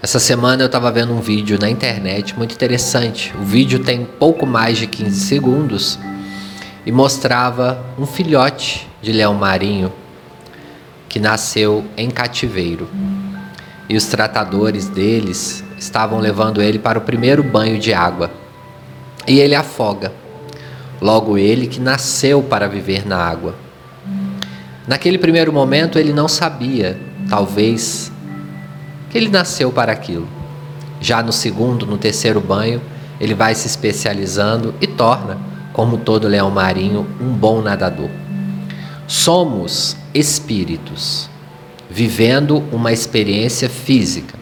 Essa 0.00 0.20
semana 0.20 0.62
eu 0.62 0.66
estava 0.66 0.92
vendo 0.92 1.12
um 1.12 1.20
vídeo 1.20 1.58
na 1.60 1.68
internet 1.68 2.36
muito 2.36 2.54
interessante. 2.54 3.34
O 3.36 3.42
vídeo 3.42 3.80
tem 3.80 4.04
pouco 4.04 4.46
mais 4.46 4.78
de 4.78 4.86
15 4.86 5.20
segundos 5.26 5.98
e 6.86 6.92
mostrava 6.92 7.84
um 7.98 8.06
filhote 8.06 8.88
de 9.02 9.10
leão 9.10 9.34
marinho 9.34 9.92
que 11.08 11.18
nasceu 11.18 11.84
em 11.96 12.08
cativeiro. 12.10 12.88
E 13.88 13.96
os 13.96 14.04
tratadores 14.04 14.88
deles 14.88 15.64
estavam 15.76 16.20
levando 16.20 16.62
ele 16.62 16.78
para 16.78 16.98
o 16.98 17.02
primeiro 17.02 17.42
banho 17.42 17.76
de 17.76 17.92
água. 17.92 18.30
E 19.26 19.40
ele 19.40 19.56
afoga. 19.56 20.12
Logo, 21.00 21.36
ele 21.36 21.66
que 21.66 21.80
nasceu 21.80 22.40
para 22.40 22.68
viver 22.68 23.04
na 23.04 23.16
água. 23.16 23.56
Naquele 24.86 25.18
primeiro 25.18 25.52
momento, 25.52 25.98
ele 25.98 26.12
não 26.12 26.28
sabia, 26.28 26.96
talvez, 27.28 28.12
que 29.10 29.18
ele 29.18 29.28
nasceu 29.28 29.70
para 29.72 29.92
aquilo. 29.92 30.28
Já 31.00 31.22
no 31.22 31.32
segundo, 31.32 31.86
no 31.86 31.96
terceiro 31.96 32.40
banho, 32.40 32.80
ele 33.20 33.34
vai 33.34 33.54
se 33.54 33.66
especializando 33.66 34.74
e 34.80 34.86
torna, 34.86 35.38
como 35.72 35.98
todo 35.98 36.28
leão 36.28 36.50
marinho, 36.50 37.06
um 37.20 37.30
bom 37.30 37.62
nadador. 37.62 38.10
Somos 39.06 39.96
espíritos 40.12 41.28
vivendo 41.90 42.62
uma 42.72 42.92
experiência 42.92 43.68
física. 43.68 44.38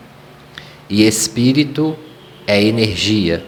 E 0.88 1.06
espírito 1.06 1.96
é 2.46 2.62
energia, 2.62 3.44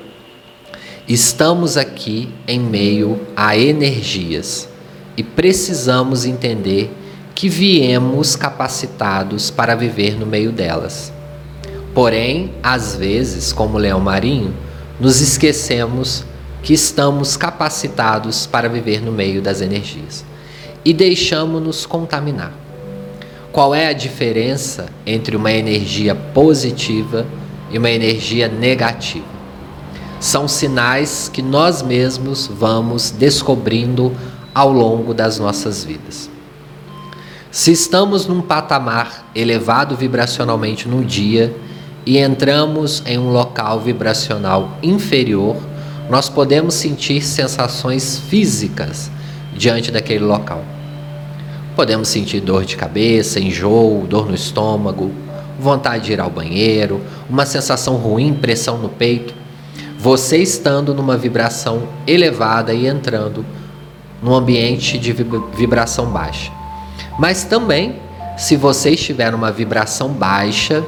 Estamos 1.09 1.79
aqui 1.79 2.29
em 2.47 2.61
meio 2.61 3.19
a 3.35 3.57
energias 3.57 4.69
e 5.17 5.23
precisamos 5.23 6.27
entender 6.27 6.93
que 7.35 7.49
viemos 7.49 8.37
capacitados 8.37 9.51
para 9.51 9.75
viver 9.75 10.19
no 10.19 10.27
meio 10.27 10.53
delas. 10.53 11.13
Porém, 11.95 12.53
às 12.63 12.95
vezes, 12.97 13.53
como 13.53 13.79
leão 13.79 14.01
marinho, 14.01 14.55
nos 15.01 15.21
esquecemos 15.21 16.25
que 16.63 16.75
estamos 16.75 17.37
capacitados 17.37 18.47
para 18.47 18.69
viver 18.69 19.01
no 19.01 19.13
meio 19.13 19.41
das 19.41 19.61
energias 19.61 20.25
e 20.85 20.93
deixamos-nos 20.93 21.87
contaminar. 21.87 22.53
Qual 23.53 23.75
é 23.75 23.87
a 23.87 23.93
diferença 23.93 24.87
entre 25.07 25.37
uma 25.37 25.53
energia 25.53 26.15
positiva 26.15 27.27
e 27.71 27.79
uma 27.79 27.91
energia 27.91 28.49
negativa? 28.49 29.39
são 30.21 30.49
sinais 30.49 31.31
que 31.33 31.41
nós 31.41 31.83
mesmos 31.83 32.47
vamos 32.47 33.11
descobrindo 33.11 34.13
ao 34.55 34.73
longo 34.73 35.15
das 35.15 35.39
nossas 35.39 35.85
vidas. 35.85 36.29
Se 37.59 37.73
estamos 37.73 38.25
num 38.25 38.41
patamar 38.41 39.29
elevado 39.35 39.97
vibracionalmente 39.97 40.87
no 40.87 41.05
dia 41.05 41.53
e 42.07 42.17
entramos 42.17 43.03
em 43.05 43.19
um 43.19 43.33
local 43.33 43.81
vibracional 43.81 44.79
inferior, 44.81 45.57
nós 46.09 46.29
podemos 46.29 46.75
sentir 46.75 47.21
sensações 47.21 48.17
físicas 48.17 49.11
diante 49.57 49.91
daquele 49.91 50.25
local. 50.25 50.65
Podemos 51.75 52.07
sentir 52.07 52.39
dor 52.39 52.65
de 52.65 52.77
cabeça, 52.77 53.41
enjoo, 53.41 54.07
dor 54.07 54.29
no 54.29 54.37
estômago, 54.37 55.11
vontade 55.59 56.05
de 56.05 56.13
ir 56.13 56.21
ao 56.21 56.31
banheiro, 56.31 57.01
uma 57.29 57.45
sensação 57.45 57.97
ruim, 57.97 58.35
pressão 58.35 58.79
no 58.79 58.89
peito 58.89 59.35
você 59.99 60.37
estando 60.37 60.95
numa 60.95 61.17
vibração 61.17 61.89
elevada 62.07 62.73
e 62.73 62.87
entrando 62.87 63.45
num 64.23 64.33
ambiente 64.33 64.97
de 64.97 65.13
vibração 65.13 66.07
baixa. 66.07 66.58
Mas 67.19 67.45
também, 67.45 67.97
se 68.37 68.57
você 68.57 68.91
estiver 68.91 69.33
numa 69.33 69.51
vibração 69.51 70.11
baixa 70.11 70.85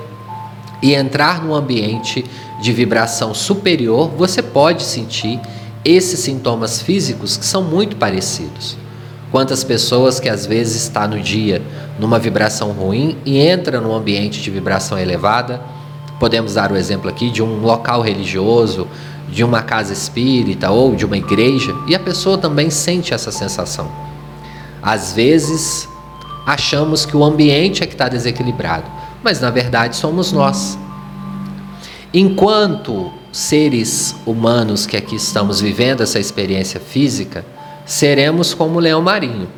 e 0.82 0.94
entrar 0.94 1.42
num 1.42 1.54
ambiente 1.54 2.24
de 2.60 2.72
vibração 2.72 3.34
superior, 3.34 4.10
você 4.16 4.42
pode 4.42 4.82
sentir 4.82 5.40
esses 5.84 6.20
sintomas 6.20 6.80
físicos 6.80 7.36
que 7.36 7.44
são 7.44 7.62
muito 7.62 7.96
parecidos. 7.96 8.76
Quantas 9.30 9.64
pessoas 9.64 10.20
que 10.20 10.28
às 10.28 10.46
vezes 10.46 10.82
está 10.82 11.06
no 11.06 11.20
dia 11.20 11.62
numa 11.98 12.18
vibração 12.18 12.72
ruim 12.72 13.16
e 13.24 13.38
entra 13.38 13.80
num 13.80 13.94
ambiente 13.94 14.40
de 14.40 14.50
vibração 14.50 14.98
elevada, 14.98 15.60
Podemos 16.20 16.52
dar 16.52 16.70
o 16.70 16.76
exemplo 16.76 17.08
aqui 17.08 17.30
de 17.30 17.42
um 17.42 17.62
local 17.62 18.02
religioso, 18.02 18.86
de 19.26 19.42
uma 19.42 19.62
casa 19.62 19.94
espírita 19.94 20.70
ou 20.70 20.94
de 20.94 21.06
uma 21.06 21.16
igreja, 21.16 21.74
e 21.88 21.94
a 21.94 21.98
pessoa 21.98 22.36
também 22.36 22.68
sente 22.68 23.14
essa 23.14 23.32
sensação. 23.32 23.90
Às 24.82 25.14
vezes, 25.14 25.88
achamos 26.50 27.06
que 27.06 27.16
o 27.16 27.22
ambiente 27.22 27.84
é 27.84 27.86
que 27.86 27.94
está 27.94 28.08
desequilibrado, 28.08 28.90
mas 29.22 29.40
na 29.40 29.50
verdade 29.50 29.94
somos 29.94 30.32
nós. 30.32 30.76
Enquanto 32.12 33.12
seres 33.30 34.16
humanos 34.26 34.84
que 34.84 34.96
aqui 34.96 35.14
estamos 35.14 35.60
vivendo 35.60 36.02
essa 36.02 36.18
experiência 36.18 36.80
física, 36.80 37.44
seremos 37.86 38.52
como 38.52 38.78
o 38.78 38.80
leão 38.80 39.00
marinho. 39.00 39.48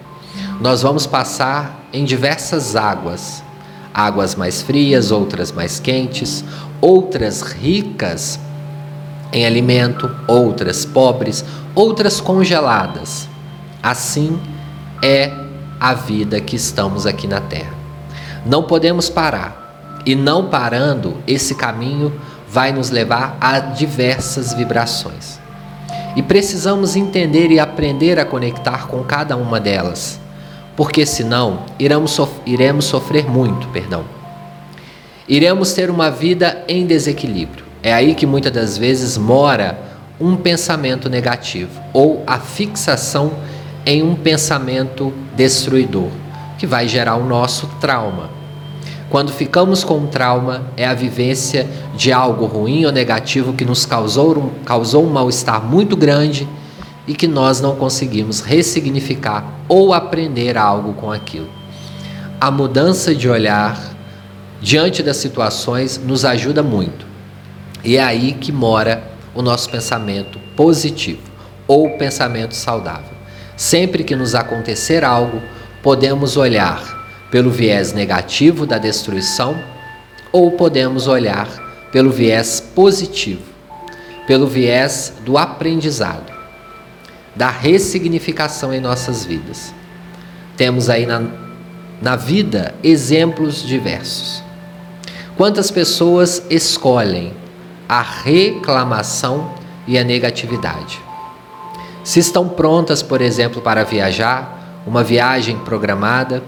Nós 0.61 0.83
vamos 0.83 1.07
passar 1.07 1.89
em 1.95 2.05
diversas 2.05 2.77
águas, 2.77 3.43
águas 3.95 4.35
mais 4.35 4.61
frias, 4.61 5.11
outras 5.11 5.51
mais 5.51 5.81
quentes, 5.81 6.45
outras 6.79 7.41
ricas 7.41 8.39
em 9.33 9.47
alimento, 9.47 10.15
outras 10.29 10.85
pobres, 10.85 11.43
outras 11.75 12.21
congeladas. 12.21 13.27
Assim 13.83 14.39
é 15.03 15.33
a 15.83 15.95
vida 15.95 16.41
que 16.41 16.57
estamos 16.57 17.07
aqui 17.07 17.27
na 17.27 17.41
Terra. 17.41 17.75
Não 18.47 18.63
podemos 18.63 19.09
parar, 19.09 20.01
e 20.07 20.15
não 20.15 20.49
parando, 20.49 21.17
esse 21.27 21.55
caminho 21.55 22.13
vai 22.49 22.73
nos 22.73 22.91
levar 22.91 23.37
a 23.41 23.59
diversas 23.59 24.55
vibrações. 24.55 25.39
E 26.17 26.23
precisamos 26.23 26.97
entender 26.97 27.51
e 27.51 27.59
aprender 27.59 28.19
a 28.19 28.25
conectar 28.25 28.87
com 28.87 29.03
cada 29.05 29.37
uma 29.37 29.59
delas 29.59 30.23
porque 30.77 31.05
senão 31.05 31.65
iremos, 31.79 32.13
sof 32.13 32.33
iremos 32.47 32.87
sofrer 32.87 33.29
muito, 33.29 33.69
perdão. 33.69 34.05
Iremos 35.29 35.73
ter 35.73 35.91
uma 35.91 36.11
vida 36.11 36.65
em 36.67 36.87
desequilíbrio. 36.87 37.65
É 37.83 37.93
aí 37.93 38.15
que 38.15 38.27
muitas 38.27 38.53
das 38.53 38.79
vezes 38.79 39.17
mora 39.17 39.79
um 40.21 40.37
pensamento 40.37 41.09
negativo 41.09 41.81
ou 41.93 42.23
a 42.27 42.39
fixação 42.39 43.33
em 43.85 44.03
um 44.03 44.15
pensamento 44.15 45.13
destruidor, 45.37 46.09
que 46.59 46.67
vai 46.67 46.87
gerar 46.87 47.17
o 47.17 47.27
nosso 47.27 47.67
trauma. 47.81 48.31
Quando 49.11 49.33
ficamos 49.33 49.85
com 49.85 49.99
um 49.99 50.07
trauma, 50.07 50.63
é 50.77 50.87
a 50.87 50.95
vivência 50.95 51.69
de 51.95 52.13
algo 52.13 52.47
ruim 52.47 52.87
ou 52.87 52.93
negativo 52.93 53.53
que 53.53 53.65
nos 53.65 53.85
causou 53.85 54.39
um, 54.39 54.51
causou 54.65 55.05
um 55.05 55.11
mal-estar 55.11 55.63
muito 55.63 55.97
grande 55.97 56.49
e 57.07 57.15
que 57.15 57.27
nós 57.27 57.61
não 57.61 57.77
conseguimos 57.77 58.41
ressignificar 58.41 59.45
ou 59.69 59.93
aprender 59.93 60.57
algo 60.57 60.95
com 60.95 61.11
aquilo. 61.11 61.51
A 62.41 62.51
mudança 62.51 63.15
de 63.15 63.29
olhar 63.29 63.79
diante 64.61 65.03
das 65.03 65.17
situações 65.17 65.99
nos 65.99 66.25
ajuda 66.25 66.63
muito. 66.63 67.05
E 67.85 67.97
é 67.97 68.03
aí 68.03 68.33
que 68.33 68.53
mora 68.53 69.03
o 69.35 69.43
nosso 69.43 69.69
pensamento 69.69 70.39
positivo 70.57 71.21
ou 71.67 71.99
pensamento 71.99 72.55
saudável. 72.55 73.22
Sempre 73.57 74.05
que 74.05 74.17
nos 74.17 74.35
acontecer 74.35 75.05
algo, 75.05 75.43
podemos 75.83 76.37
olhar 76.37 76.83
pelo 77.31 77.51
viés 77.51 77.93
negativo 77.93 78.67
da 78.67 78.79
destruição 78.79 79.63
ou 80.31 80.53
podemos 80.53 81.07
olhar 81.07 81.49
pelo 81.93 82.11
viés 82.11 82.61
positivo, 82.61 83.43
pelo 84.27 84.47
viés 84.47 85.13
do 85.25 85.37
aprendizado 85.37 86.33
da 87.35 87.49
ressignificação 87.51 88.73
em 88.73 88.81
nossas 88.81 89.25
vidas. 89.25 89.75
Temos 90.57 90.89
aí 90.89 91.07
na, 91.07 91.23
na 92.01 92.17
vida 92.17 92.75
exemplos 92.83 93.63
diversos. 93.63 94.43
Quantas 95.37 95.71
pessoas 95.71 96.43
escolhem 96.51 97.33
a 97.89 98.03
reclamação 98.03 99.55
e 99.87 99.99
a 99.99 100.05
negatividade. 100.05 101.01
Se 102.05 102.19
estão 102.19 102.49
prontas, 102.49 103.03
por 103.03 103.21
exemplo, 103.21 103.63
para 103.63 103.85
viajar, 103.85 104.83
uma 104.87 105.05
viagem 105.05 105.57
programada, 105.59 106.43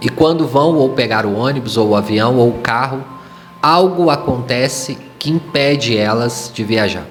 e 0.00 0.08
quando 0.08 0.46
vão 0.46 0.74
ou 0.76 0.90
pegar 0.90 1.26
o 1.26 1.36
ônibus 1.36 1.76
ou 1.76 1.90
o 1.90 1.96
avião 1.96 2.36
ou 2.36 2.48
o 2.48 2.60
carro, 2.60 3.04
algo 3.62 4.10
acontece 4.10 4.98
que 5.18 5.30
impede 5.30 5.96
elas 5.96 6.50
de 6.52 6.64
viajar. 6.64 7.04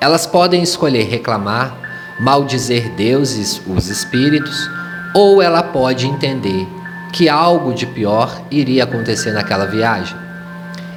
Elas 0.00 0.26
podem 0.26 0.62
escolher 0.62 1.04
reclamar, 1.04 1.74
maldizer 2.20 2.90
deuses, 2.94 3.62
os 3.66 3.88
espíritos, 3.88 4.68
ou 5.14 5.40
ela 5.40 5.62
pode 5.62 6.06
entender 6.06 6.66
que 7.12 7.28
algo 7.28 7.72
de 7.72 7.86
pior 7.86 8.42
iria 8.50 8.84
acontecer 8.84 9.32
naquela 9.32 9.66
viagem 9.66 10.16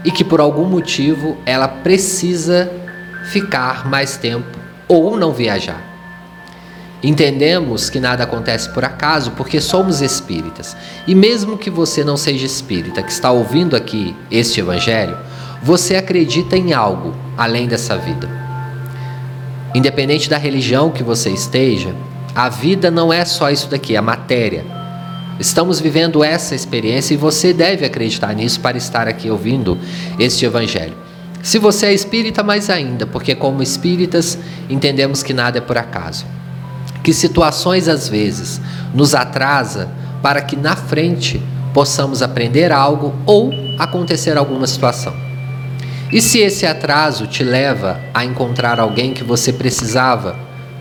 e 0.03 0.11
que 0.11 0.23
por 0.23 0.41
algum 0.41 0.65
motivo 0.65 1.37
ela 1.45 1.67
precisa 1.67 2.69
ficar 3.25 3.87
mais 3.87 4.17
tempo 4.17 4.62
ou 4.87 5.17
não 5.17 5.31
viajar. 5.31 5.93
Entendemos 7.03 7.89
que 7.89 7.99
nada 7.99 8.23
acontece 8.23 8.69
por 8.69 8.85
acaso 8.85 9.31
porque 9.31 9.59
somos 9.59 10.01
espíritas. 10.01 10.75
E 11.05 11.13
mesmo 11.13 11.57
que 11.57 11.69
você 11.69 12.01
não 12.01 12.15
seja 12.15 12.45
espírita, 12.45 13.03
que 13.03 13.11
está 13.11 13.29
ouvindo 13.29 13.75
aqui 13.75 14.15
este 14.31 14.61
evangelho, 14.61 15.17
você 15.61 15.97
acredita 15.97 16.55
em 16.55 16.71
algo 16.71 17.13
além 17.37 17.67
dessa 17.67 17.97
vida. 17.97 18.29
Independente 19.75 20.29
da 20.29 20.37
religião 20.37 20.91
que 20.91 21.03
você 21.03 21.29
esteja, 21.29 21.93
a 22.33 22.47
vida 22.47 22.89
não 22.89 23.11
é 23.11 23.25
só 23.25 23.49
isso 23.51 23.67
daqui, 23.67 23.97
a 23.97 24.01
matéria. 24.01 24.65
Estamos 25.39 25.79
vivendo 25.79 26.23
essa 26.23 26.55
experiência 26.55 27.13
e 27.13 27.17
você 27.17 27.51
deve 27.51 27.85
acreditar 27.85 28.33
nisso 28.33 28.61
para 28.61 28.77
estar 28.77 29.07
aqui 29.09 29.29
ouvindo 29.29 29.77
este 30.17 30.45
evangelho. 30.45 30.95
Se 31.43 31.59
você 31.59 31.87
é 31.87 31.93
espírita, 31.93 32.41
mais 32.41 32.69
ainda, 32.69 33.05
porque 33.05 33.35
como 33.35 33.61
espíritas 33.61 34.37
entendemos 34.69 35.21
que 35.21 35.33
nada 35.33 35.57
é 35.57 35.61
por 35.61 35.77
acaso. 35.77 36.25
Que 37.03 37.13
situações 37.13 37.89
às 37.89 38.07
vezes 38.07 38.61
nos 38.93 39.13
atrasa 39.13 39.89
para 40.21 40.41
que 40.41 40.55
na 40.55 40.73
frente 40.73 41.43
possamos 41.73 42.21
aprender 42.21 42.71
algo 42.71 43.13
ou 43.25 43.51
acontecer 43.77 44.37
alguma 44.37 44.65
situação. 44.65 45.13
E 46.13 46.21
se 46.21 46.39
esse 46.39 46.65
atraso 46.65 47.27
te 47.27 47.43
leva 47.43 47.99
a 48.13 48.23
encontrar 48.23 48.79
alguém 48.79 49.13
que 49.13 49.23
você 49.23 49.51
precisava 49.51 50.37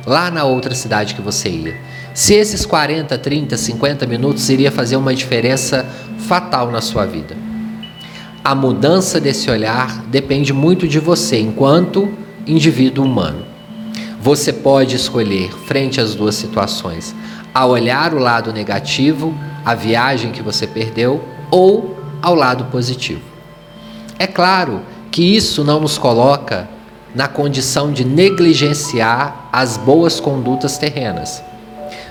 lá 0.07 0.31
na 0.31 0.45
outra 0.45 0.77
cidade 0.77 1.17
que 1.17 1.21
você 1.21 1.49
ia? 1.49 1.77
Se 2.15 2.35
esses 2.35 2.65
40, 2.65 3.19
30, 3.19 3.57
50 3.57 4.07
minutos 4.07 4.49
iria 4.49 4.71
fazer 4.71 4.95
uma 4.95 5.13
diferença 5.13 5.85
fatal 6.19 6.71
na 6.71 6.81
sua 6.81 7.05
vida? 7.05 7.42
A 8.45 8.55
mudança 8.55 9.21
desse 9.21 9.49
olhar 9.51 10.03
depende 10.07 10.53
muito 10.53 10.89
de 10.89 10.99
você, 10.99 11.39
enquanto 11.39 12.13
indivíduo 12.47 13.05
humano. 13.05 13.45
Você 14.21 14.53
pode 14.53 14.97
escolher, 14.97 15.53
frente 15.67 16.01
às 16.01 16.15
duas 16.15 16.35
situações, 16.35 17.15
a 17.55 17.65
olhar 17.67 18.13
o 18.15 18.19
lado 18.19 18.53
negativo, 18.53 19.33
a 19.65 19.75
viagem 19.75 20.33
que 20.33 20.43
você 20.43 20.67
perdeu, 20.67 21.23
ou 21.51 21.97
ao 22.21 22.35
lado 22.35 22.65
positivo. 22.65 23.23
É 24.19 24.27
claro 24.27 24.81
que 25.11 25.23
isso 25.23 25.63
não 25.63 25.81
nos 25.81 25.99
coloca 25.99 26.69
na 27.15 27.29
condição 27.29 27.93
de 27.93 28.05
negligenciar 28.05 29.49
as 29.53 29.77
boas 29.77 30.19
condutas 30.19 30.79
terrenas. 30.79 31.43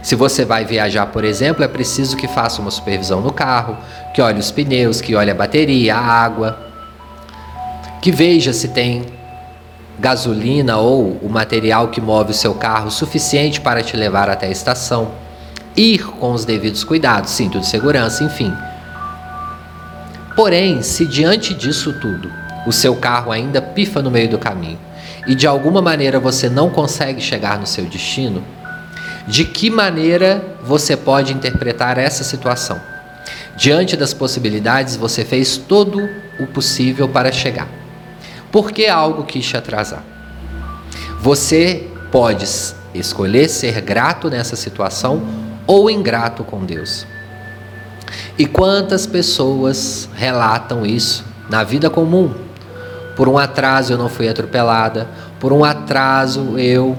Se 0.01 0.15
você 0.15 0.43
vai 0.43 0.65
viajar, 0.65 1.05
por 1.07 1.23
exemplo, 1.23 1.63
é 1.63 1.67
preciso 1.67 2.17
que 2.17 2.27
faça 2.27 2.61
uma 2.61 2.71
supervisão 2.71 3.21
no 3.21 3.31
carro, 3.31 3.77
que 4.13 4.21
olhe 4.21 4.39
os 4.39 4.51
pneus, 4.51 4.99
que 4.99 5.15
olhe 5.15 5.29
a 5.29 5.35
bateria, 5.35 5.95
a 5.95 5.99
água, 5.99 6.57
que 8.01 8.11
veja 8.11 8.51
se 8.51 8.69
tem 8.69 9.05
gasolina 9.99 10.77
ou 10.77 11.19
o 11.21 11.29
material 11.29 11.89
que 11.89 12.01
move 12.01 12.31
o 12.31 12.35
seu 12.35 12.55
carro 12.55 12.89
suficiente 12.89 13.61
para 13.61 13.83
te 13.83 13.95
levar 13.95 14.29
até 14.29 14.47
a 14.47 14.51
estação. 14.51 15.11
Ir 15.77 16.03
com 16.03 16.31
os 16.31 16.43
devidos 16.43 16.83
cuidados, 16.83 17.29
cinto 17.31 17.59
de 17.59 17.67
segurança, 17.67 18.23
enfim. 18.23 18.51
Porém, 20.35 20.81
se 20.81 21.05
diante 21.05 21.53
disso 21.53 21.93
tudo 21.93 22.31
o 22.65 22.71
seu 22.71 22.95
carro 22.95 23.31
ainda 23.31 23.61
pifa 23.61 24.01
no 24.01 24.11
meio 24.11 24.29
do 24.29 24.37
caminho 24.37 24.79
e 25.27 25.35
de 25.35 25.45
alguma 25.45 25.81
maneira 25.81 26.19
você 26.19 26.49
não 26.49 26.69
consegue 26.69 27.21
chegar 27.21 27.59
no 27.59 27.67
seu 27.67 27.85
destino, 27.85 28.43
de 29.27 29.45
que 29.45 29.69
maneira 29.69 30.57
você 30.63 30.97
pode 30.97 31.33
interpretar 31.33 31.97
essa 31.97 32.23
situação? 32.23 32.81
Diante 33.55 33.95
das 33.95 34.13
possibilidades, 34.13 34.95
você 34.95 35.23
fez 35.23 35.57
todo 35.57 36.09
o 36.39 36.47
possível 36.47 37.07
para 37.07 37.31
chegar. 37.31 37.67
Por 38.51 38.71
que 38.71 38.87
algo 38.87 39.23
quis 39.23 39.45
te 39.45 39.55
atrasar? 39.55 40.03
Você 41.19 41.87
pode 42.11 42.45
escolher 42.93 43.47
ser 43.47 43.79
grato 43.81 44.29
nessa 44.29 44.55
situação 44.55 45.21
ou 45.67 45.89
ingrato 45.89 46.43
com 46.43 46.65
Deus. 46.65 47.05
E 48.37 48.45
quantas 48.45 49.05
pessoas 49.05 50.09
relatam 50.15 50.85
isso 50.85 51.23
na 51.49 51.63
vida 51.63 51.89
comum? 51.89 52.33
Por 53.15 53.29
um 53.29 53.37
atraso 53.37 53.93
eu 53.93 53.97
não 53.97 54.09
fui 54.09 54.27
atropelada, 54.27 55.07
por 55.39 55.53
um 55.53 55.63
atraso 55.63 56.57
eu 56.57 56.97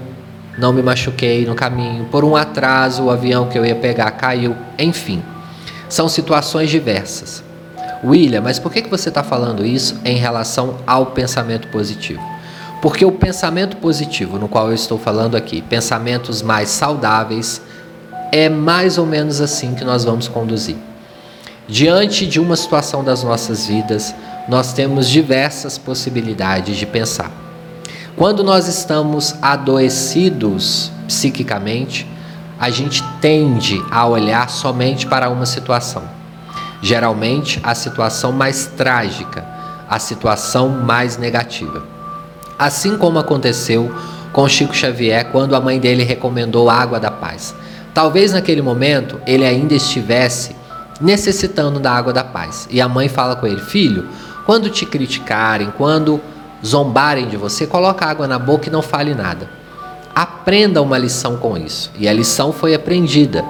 não 0.57 0.71
me 0.71 0.81
machuquei 0.81 1.45
no 1.45 1.55
caminho, 1.55 2.05
por 2.05 2.23
um 2.23 2.35
atraso 2.35 3.03
o 3.03 3.09
avião 3.09 3.47
que 3.47 3.57
eu 3.57 3.65
ia 3.65 3.75
pegar 3.75 4.11
caiu, 4.11 4.55
enfim. 4.77 5.23
São 5.89 6.07
situações 6.07 6.69
diversas. 6.69 7.43
William, 8.03 8.41
mas 8.41 8.59
por 8.59 8.71
que 8.71 8.87
você 8.87 9.09
está 9.09 9.23
falando 9.23 9.65
isso 9.65 9.99
em 10.03 10.17
relação 10.17 10.77
ao 10.85 11.07
pensamento 11.07 11.67
positivo? 11.69 12.21
Porque 12.81 13.05
o 13.05 13.11
pensamento 13.11 13.77
positivo, 13.77 14.37
no 14.37 14.49
qual 14.49 14.67
eu 14.67 14.73
estou 14.73 14.99
falando 14.99 15.35
aqui, 15.35 15.61
pensamentos 15.61 16.41
mais 16.41 16.69
saudáveis, 16.69 17.61
é 18.31 18.49
mais 18.49 18.97
ou 18.97 19.05
menos 19.05 19.39
assim 19.39 19.73
que 19.73 19.85
nós 19.85 20.03
vamos 20.03 20.27
conduzir. 20.27 20.75
Diante 21.67 22.25
de 22.25 22.41
uma 22.41 22.57
situação 22.57 23.03
das 23.03 23.23
nossas 23.23 23.67
vidas, 23.67 24.13
nós 24.49 24.73
temos 24.73 25.07
diversas 25.09 25.77
possibilidades 25.77 26.75
de 26.75 26.85
pensar. 26.85 27.42
Quando 28.15 28.43
nós 28.43 28.67
estamos 28.67 29.33
adoecidos 29.41 30.91
psiquicamente, 31.07 32.07
a 32.59 32.69
gente 32.69 33.03
tende 33.19 33.83
a 33.89 34.05
olhar 34.05 34.49
somente 34.51 35.07
para 35.07 35.29
uma 35.29 35.47
situação. 35.47 36.03
Geralmente, 36.79 37.59
a 37.63 37.73
situação 37.73 38.31
mais 38.31 38.67
trágica, 38.67 39.43
a 39.89 39.97
situação 39.97 40.69
mais 40.69 41.17
negativa. 41.17 41.83
Assim 42.57 42.97
como 42.97 43.17
aconteceu 43.17 43.91
com 44.31 44.47
Chico 44.47 44.75
Xavier 44.75 45.31
quando 45.31 45.55
a 45.55 45.59
mãe 45.59 45.79
dele 45.79 46.03
recomendou 46.03 46.69
água 46.69 46.99
da 46.99 47.09
paz. 47.09 47.55
Talvez 47.95 48.31
naquele 48.31 48.61
momento 48.61 49.19
ele 49.25 49.43
ainda 49.43 49.73
estivesse 49.73 50.55
necessitando 51.01 51.79
da 51.79 51.91
água 51.91 52.13
da 52.13 52.23
paz. 52.23 52.67
E 52.69 52.79
a 52.79 52.87
mãe 52.87 53.09
fala 53.09 53.35
com 53.35 53.47
ele: 53.47 53.61
Filho, 53.61 54.07
quando 54.45 54.69
te 54.69 54.85
criticarem, 54.85 55.73
quando 55.77 56.21
zombarem 56.65 57.27
de 57.27 57.37
você, 57.37 57.67
coloca 57.67 58.05
água 58.05 58.27
na 58.27 58.39
boca 58.39 58.69
e 58.69 58.71
não 58.71 58.81
fale 58.81 59.13
nada. 59.13 59.49
Aprenda 60.15 60.81
uma 60.81 60.97
lição 60.97 61.37
com 61.37 61.57
isso. 61.57 61.91
E 61.97 62.07
a 62.07 62.13
lição 62.13 62.53
foi 62.53 62.73
aprendida, 62.73 63.43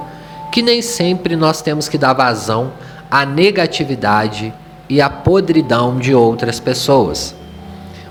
que 0.52 0.62
nem 0.62 0.82
sempre 0.82 1.36
nós 1.36 1.62
temos 1.62 1.88
que 1.88 1.97
dar 1.97 2.13
vazão 2.13 2.73
à 3.12 3.26
negatividade 3.26 4.54
e 4.89 5.02
à 5.02 5.10
podridão 5.10 5.97
de 5.97 6.13
outras 6.13 6.60
pessoas. 6.60 7.36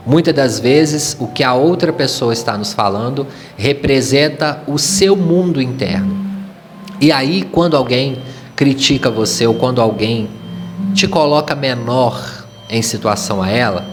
Muitas 0.05 0.35
das 0.35 0.59
vezes, 0.59 1.17
o 1.21 1.29
que 1.29 1.45
a 1.45 1.55
outra 1.55 1.93
pessoa 1.93 2.33
está 2.33 2.59
nos 2.59 2.73
falando 2.73 3.27
representa 3.57 4.61
o 4.67 4.79
seu 4.79 5.17
mundo 5.17 5.63
interno. 5.63 6.17
E 7.01 7.13
aí, 7.13 7.43
quando 7.43 7.77
alguém 7.77 8.21
critica 8.57 9.11
você 9.11 9.47
ou 9.47 9.55
quando 9.55 9.81
alguém 9.81 10.29
te 10.95 11.07
coloca 11.07 11.55
menor 11.55 12.21
em 12.69 12.83
situação 12.83 13.41
a 13.43 13.49
ela, 13.49 13.85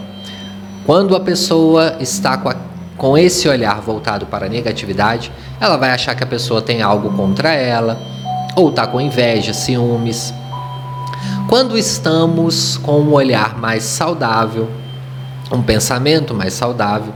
quando 0.86 1.14
a 1.14 1.20
pessoa 1.20 1.96
está 2.00 2.36
com, 2.36 2.48
a, 2.48 2.56
com 2.96 3.16
esse 3.16 3.48
olhar 3.48 3.80
voltado 3.80 4.26
para 4.26 4.46
a 4.46 4.48
negatividade, 4.48 5.30
ela 5.60 5.76
vai 5.76 5.90
achar 5.90 6.14
que 6.14 6.24
a 6.24 6.26
pessoa 6.26 6.62
tem 6.62 6.82
algo 6.82 7.10
contra 7.10 7.52
ela, 7.52 7.98
ou 8.56 8.70
está 8.70 8.86
com 8.86 9.00
inveja, 9.00 9.52
ciúmes. 9.52 10.32
Quando 11.48 11.76
estamos 11.76 12.78
com 12.78 13.00
um 13.00 13.12
olhar 13.12 13.58
mais 13.58 13.82
saudável, 13.84 14.70
um 15.52 15.62
pensamento 15.62 16.32
mais 16.32 16.54
saudável, 16.54 17.12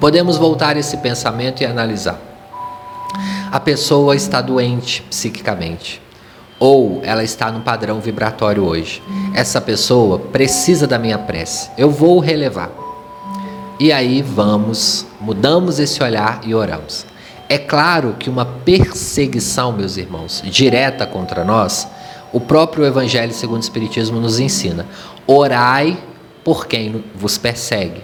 podemos 0.00 0.36
voltar 0.36 0.76
esse 0.76 0.96
pensamento 0.98 1.62
e 1.62 1.66
analisar. 1.66 2.18
A 3.50 3.60
pessoa 3.60 4.14
está 4.14 4.40
doente 4.40 5.02
psiquicamente 5.02 6.05
ou 6.58 7.00
ela 7.02 7.22
está 7.22 7.50
no 7.50 7.60
padrão 7.60 8.00
vibratório 8.00 8.64
hoje. 8.64 9.02
Essa 9.34 9.60
pessoa 9.60 10.18
precisa 10.18 10.86
da 10.86 10.98
minha 10.98 11.18
prece. 11.18 11.70
Eu 11.76 11.90
vou 11.90 12.18
relevar. 12.18 12.70
E 13.78 13.92
aí 13.92 14.22
vamos, 14.22 15.06
mudamos 15.20 15.78
esse 15.78 16.02
olhar 16.02 16.40
e 16.44 16.54
oramos. 16.54 17.04
É 17.48 17.58
claro 17.58 18.16
que 18.18 18.30
uma 18.30 18.44
perseguição, 18.44 19.70
meus 19.70 19.96
irmãos, 19.96 20.42
direta 20.46 21.06
contra 21.06 21.44
nós, 21.44 21.86
o 22.32 22.40
próprio 22.40 22.84
Evangelho 22.84 23.32
segundo 23.32 23.58
o 23.58 23.64
Espiritismo 23.64 24.18
nos 24.18 24.40
ensina: 24.40 24.86
orai 25.26 25.96
por 26.42 26.66
quem 26.66 27.04
vos 27.14 27.38
persegue. 27.38 28.02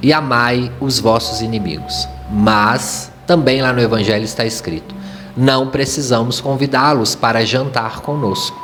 E 0.00 0.12
amai 0.12 0.70
os 0.80 0.98
vossos 0.98 1.40
inimigos. 1.40 2.06
Mas 2.30 3.10
também 3.26 3.62
lá 3.62 3.72
no 3.72 3.80
Evangelho 3.80 4.24
está 4.24 4.44
escrito: 4.44 4.94
não 5.36 5.68
precisamos 5.68 6.40
convidá-los 6.40 7.14
para 7.14 7.44
jantar 7.44 8.00
conosco, 8.00 8.56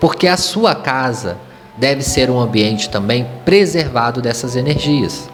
porque 0.00 0.26
a 0.26 0.36
sua 0.36 0.74
casa 0.74 1.36
deve 1.76 2.02
ser 2.02 2.30
um 2.30 2.38
ambiente 2.38 2.88
também 2.88 3.26
preservado 3.44 4.20
dessas 4.20 4.56
energias. 4.56 5.28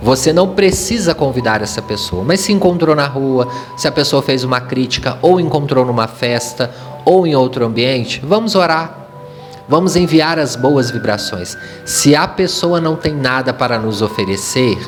Você 0.00 0.32
não 0.32 0.54
precisa 0.54 1.14
convidar 1.14 1.60
essa 1.60 1.82
pessoa, 1.82 2.22
mas 2.24 2.40
se 2.40 2.52
encontrou 2.52 2.94
na 2.94 3.06
rua, 3.06 3.48
se 3.76 3.88
a 3.88 3.92
pessoa 3.92 4.22
fez 4.22 4.44
uma 4.44 4.60
crítica 4.60 5.18
ou 5.20 5.40
encontrou 5.40 5.84
numa 5.84 6.06
festa 6.06 6.70
ou 7.04 7.26
em 7.26 7.34
outro 7.34 7.64
ambiente, 7.64 8.22
vamos 8.24 8.54
orar. 8.54 8.96
Vamos 9.68 9.96
enviar 9.96 10.38
as 10.38 10.56
boas 10.56 10.90
vibrações. 10.90 11.56
Se 11.84 12.16
a 12.16 12.26
pessoa 12.26 12.80
não 12.80 12.96
tem 12.96 13.14
nada 13.14 13.52
para 13.52 13.78
nos 13.78 14.00
oferecer, 14.00 14.78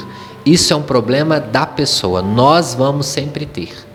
isso 0.46 0.72
é 0.72 0.76
um 0.76 0.82
problema 0.82 1.38
da 1.38 1.66
pessoa. 1.66 2.22
Nós 2.22 2.74
vamos 2.74 3.06
sempre 3.06 3.44
ter. 3.44 3.89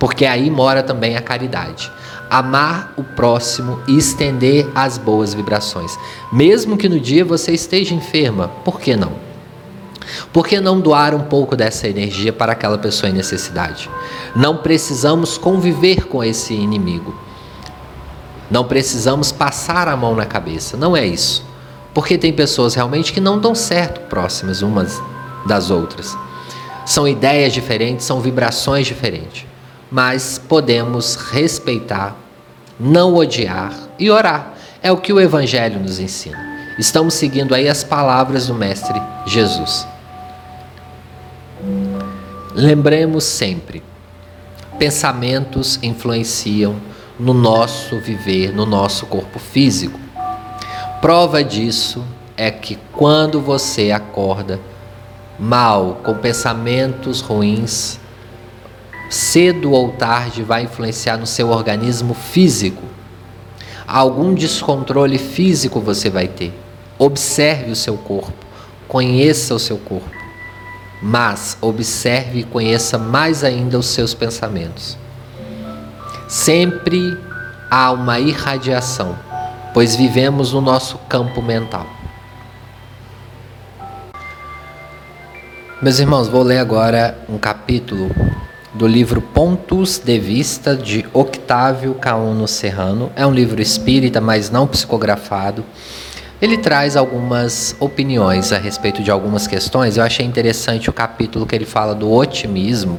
Porque 0.00 0.24
aí 0.24 0.50
mora 0.50 0.82
também 0.82 1.16
a 1.16 1.20
caridade. 1.20 1.92
Amar 2.30 2.94
o 2.96 3.04
próximo 3.04 3.78
e 3.86 3.98
estender 3.98 4.66
as 4.74 4.96
boas 4.96 5.34
vibrações. 5.34 5.96
Mesmo 6.32 6.76
que 6.78 6.88
no 6.88 6.98
dia 6.98 7.24
você 7.24 7.52
esteja 7.52 7.94
enferma, 7.94 8.48
por 8.64 8.80
que 8.80 8.96
não? 8.96 9.12
Por 10.32 10.46
que 10.46 10.58
não 10.58 10.80
doar 10.80 11.14
um 11.14 11.24
pouco 11.24 11.54
dessa 11.54 11.86
energia 11.86 12.32
para 12.32 12.52
aquela 12.52 12.78
pessoa 12.78 13.10
em 13.10 13.12
necessidade? 13.12 13.90
Não 14.34 14.56
precisamos 14.56 15.36
conviver 15.36 16.06
com 16.06 16.24
esse 16.24 16.54
inimigo. 16.54 17.14
Não 18.50 18.64
precisamos 18.64 19.30
passar 19.30 19.86
a 19.86 19.96
mão 19.96 20.16
na 20.16 20.24
cabeça. 20.24 20.76
Não 20.76 20.96
é 20.96 21.06
isso. 21.06 21.44
Porque 21.92 22.16
tem 22.16 22.32
pessoas 22.32 22.74
realmente 22.74 23.12
que 23.12 23.20
não 23.20 23.38
dão 23.38 23.54
certo 23.54 24.00
próximas 24.08 24.62
umas 24.62 25.00
das 25.46 25.70
outras. 25.70 26.16
São 26.86 27.06
ideias 27.06 27.52
diferentes, 27.52 28.06
são 28.06 28.20
vibrações 28.20 28.86
diferentes. 28.86 29.49
Mas 29.90 30.38
podemos 30.38 31.16
respeitar, 31.16 32.16
não 32.78 33.14
odiar 33.14 33.72
e 33.98 34.10
orar. 34.10 34.54
É 34.82 34.90
o 34.90 34.96
que 34.96 35.12
o 35.12 35.20
Evangelho 35.20 35.80
nos 35.80 35.98
ensina. 35.98 36.38
Estamos 36.78 37.14
seguindo 37.14 37.54
aí 37.54 37.68
as 37.68 37.84
palavras 37.84 38.46
do 38.46 38.54
Mestre 38.54 39.00
Jesus. 39.26 39.86
Lembremos 42.54 43.24
sempre: 43.24 43.82
pensamentos 44.78 45.78
influenciam 45.82 46.76
no 47.18 47.34
nosso 47.34 48.00
viver, 48.00 48.54
no 48.54 48.64
nosso 48.64 49.04
corpo 49.06 49.38
físico. 49.38 50.00
Prova 51.02 51.44
disso 51.44 52.02
é 52.36 52.50
que 52.50 52.78
quando 52.92 53.40
você 53.40 53.90
acorda 53.90 54.58
mal, 55.38 56.00
com 56.02 56.14
pensamentos 56.14 57.20
ruins, 57.20 58.00
cedo 59.10 59.72
ou 59.72 59.90
tarde 59.90 60.42
vai 60.42 60.62
influenciar 60.62 61.18
no 61.18 61.26
seu 61.26 61.50
organismo 61.50 62.14
físico. 62.14 62.82
Algum 63.86 64.32
descontrole 64.32 65.18
físico 65.18 65.80
você 65.80 66.08
vai 66.08 66.28
ter. 66.28 66.58
Observe 66.98 67.70
o 67.70 67.76
seu 67.76 67.98
corpo, 67.98 68.46
conheça 68.88 69.54
o 69.54 69.58
seu 69.58 69.76
corpo 69.76 70.20
mas 71.00 71.56
observe 71.60 72.40
e 72.40 72.44
conheça 72.44 72.98
mais 72.98 73.42
ainda 73.42 73.78
os 73.78 73.86
seus 73.86 74.12
pensamentos. 74.12 74.98
Sempre 76.28 77.18
há 77.70 77.90
uma 77.90 78.20
irradiação, 78.20 79.18
pois 79.72 79.96
vivemos 79.96 80.52
no 80.52 80.60
nosso 80.60 80.98
campo 81.08 81.40
mental. 81.40 81.86
Meus 85.80 85.98
irmãos, 85.98 86.28
vou 86.28 86.42
ler 86.42 86.58
agora 86.58 87.18
um 87.28 87.38
capítulo 87.38 88.10
do 88.74 88.86
livro 88.86 89.20
Pontos 89.20 89.98
de 89.98 90.18
Vista 90.18 90.76
de 90.76 91.04
Octávio 91.12 91.94
Cauno 91.94 92.46
Serrano. 92.46 93.10
É 93.16 93.26
um 93.26 93.32
livro 93.32 93.60
espírita, 93.60 94.20
mas 94.20 94.50
não 94.50 94.66
psicografado 94.66 95.64
ele 96.40 96.56
traz 96.56 96.96
algumas 96.96 97.76
opiniões 97.78 98.50
a 98.52 98.58
respeito 98.58 99.02
de 99.02 99.10
algumas 99.10 99.46
questões. 99.46 99.98
Eu 99.98 100.04
achei 100.04 100.24
interessante 100.24 100.88
o 100.88 100.92
capítulo 100.92 101.44
que 101.44 101.54
ele 101.54 101.66
fala 101.66 101.94
do 101.94 102.10
otimismo. 102.10 102.98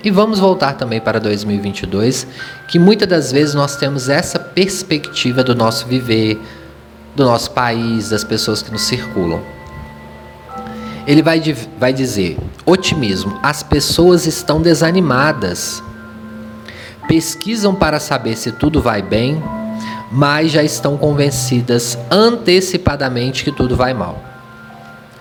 E 0.04 0.12
vamos 0.12 0.40
voltar 0.40 0.74
também 0.74 1.02
para 1.02 1.20
2022, 1.20 2.28
que 2.68 2.78
muitas 2.78 3.08
das 3.08 3.32
vezes 3.32 3.56
nós 3.56 3.76
temos 3.76 4.08
essa 4.08 4.40
perspectiva 4.40 5.44
do 5.44 5.56
nosso 5.56 5.88
viver, 5.88 6.40
do 7.16 7.26
nosso 7.26 7.52
país, 7.52 8.10
das 8.10 8.24
pessoas 8.24 8.62
que 8.62 8.72
nos 8.72 8.84
circulam. 8.84 9.42
Ele 11.08 11.22
vai, 11.22 11.42
vai 11.80 11.92
dizer: 11.92 12.38
otimismo, 12.66 13.40
as 13.42 13.64
pessoas 13.64 14.26
estão 14.28 14.62
desanimadas, 14.62 15.84
pesquisam 17.08 17.74
para 17.74 18.00
saber 18.00 18.36
se 18.38 18.52
tudo 18.52 18.82
vai 18.82 19.02
bem, 19.02 19.42
mas 20.16 20.52
já 20.52 20.64
estão 20.64 20.98
convencidas 20.98 21.98
antecipadamente 22.10 23.44
que 23.44 23.52
tudo 23.52 23.76
vai 23.76 23.94
mal 23.94 24.36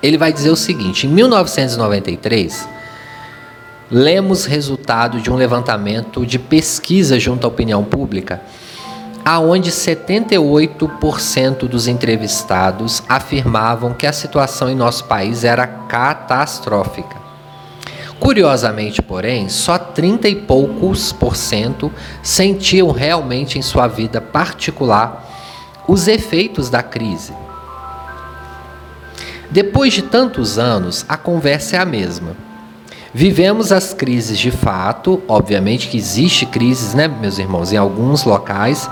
ele 0.05 0.19
vai 0.19 0.33
dizer 0.33 0.51
o 0.51 0.57
seguinte: 0.57 1.07
em 1.07 1.11
1993, 1.11 2.69
lemos 3.91 4.45
resultado 4.45 5.19
de 5.19 5.31
um 5.31 5.35
levantamento 5.35 6.27
de 6.27 6.39
pesquisa 6.39 7.19
junto 7.19 7.47
à 7.47 7.49
opinião 7.49 7.83
pública, 7.83 8.43
aonde 9.25 9.71
78% 9.71 11.67
dos 11.67 11.89
entrevistados 11.89 13.03
afirmavam 13.09 13.95
que 13.95 14.07
a 14.07 14.13
situação 14.13 14.69
em 14.69 14.75
nosso 14.75 15.05
país 15.05 15.43
era 15.43 15.67
catastrófica. 15.67 17.24
Curiosamente, 18.25 19.03
porém, 19.03 19.51
só 19.51 19.77
30 19.77 20.31
e 20.31 20.35
poucos 20.35 21.13
por 21.13 21.37
cento 21.37 21.93
sentiam 22.23 22.91
realmente 22.91 23.59
em 23.59 23.63
sua 23.63 23.87
vida 23.87 24.19
particular 24.19 25.31
os 25.87 26.09
efeitos 26.09 26.71
da 26.71 26.83
crise. 26.83 27.35
Depois 29.51 29.93
de 29.93 30.01
tantos 30.01 30.59
anos, 30.59 31.05
a 31.07 31.19
conversa 31.19 31.77
é 31.77 31.79
a 31.79 31.85
mesma. 31.85 32.35
Vivemos 33.13 33.71
as 33.71 33.93
crises 33.93 34.39
de 34.39 34.51
fato, 34.51 35.23
obviamente 35.29 35.89
que 35.89 35.99
existe 35.99 36.47
crises, 36.47 36.95
né, 36.95 37.07
meus 37.07 37.39
irmãos, 37.39 37.75
em 37.75 37.77
alguns 37.77 38.25
locais, 38.25 38.89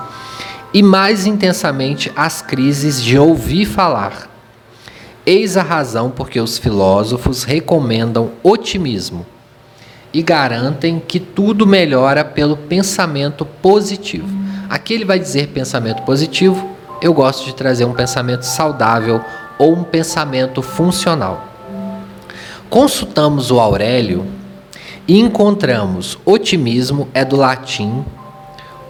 e 0.75 0.83
mais 0.83 1.25
intensamente 1.25 2.12
as 2.14 2.42
crises 2.42 3.03
de 3.03 3.18
ouvir 3.18 3.64
falar. 3.64 4.32
Eis 5.25 5.57
a 5.57 5.63
razão 5.63 6.11
porque 6.11 6.41
os 6.41 6.59
filósofos 6.59 7.45
recomendam 7.45 8.33
otimismo 8.43 9.25
e 10.13 10.21
garantem 10.23 11.01
que 11.01 11.21
tudo 11.21 11.67
melhora 11.67 12.25
pelo 12.25 12.57
pensamento 12.57 13.45
positivo. 13.45 14.29
Aqui 14.69 14.95
ele 14.95 15.05
vai 15.05 15.19
dizer 15.19 15.49
pensamento 15.49 16.03
positivo, 16.03 16.71
eu 17.01 17.15
gosto 17.15 17.45
de 17.45 17.55
trazer 17.55 17.85
um 17.85 17.93
pensamento 17.93 18.43
saudável, 18.43 19.23
ou 19.59 19.75
um 19.75 19.85
pensamento 19.85 20.61
funcional. 20.61 21.47
Consultamos 22.69 23.53
o 23.53 23.61
Aurélio 23.61 24.27
e 25.07 25.21
encontramos 25.21 26.19
otimismo 26.25 27.09
é 27.15 27.25
do 27.25 27.37
latim, 27.37 28.05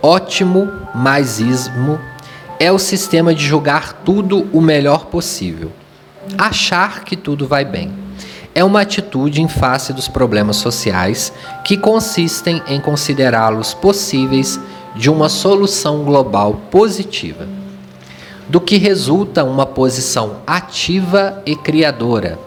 ótimo 0.00 0.70
mais 0.94 1.40
ismo 1.40 1.98
é 2.58 2.72
o 2.72 2.78
sistema 2.78 3.34
de 3.34 3.44
julgar 3.44 3.92
tudo 4.04 4.48
o 4.52 4.60
melhor 4.60 5.06
possível, 5.06 5.72
achar 6.36 7.04
que 7.04 7.16
tudo 7.16 7.46
vai 7.46 7.64
bem. 7.64 7.92
É 8.54 8.62
uma 8.62 8.82
atitude 8.82 9.40
em 9.40 9.48
face 9.48 9.92
dos 9.92 10.08
problemas 10.08 10.56
sociais 10.56 11.32
que 11.64 11.76
consistem 11.76 12.62
em 12.68 12.80
considerá-los 12.80 13.72
possíveis 13.72 14.60
de 14.94 15.08
uma 15.08 15.28
solução 15.28 16.04
global 16.04 16.60
positiva 16.70 17.46
do 18.48 18.60
que 18.60 18.76
resulta 18.76 19.44
uma 19.44 19.64
posição 19.64 20.42
ativa 20.46 21.42
e 21.46 21.56
criadora. 21.56 22.38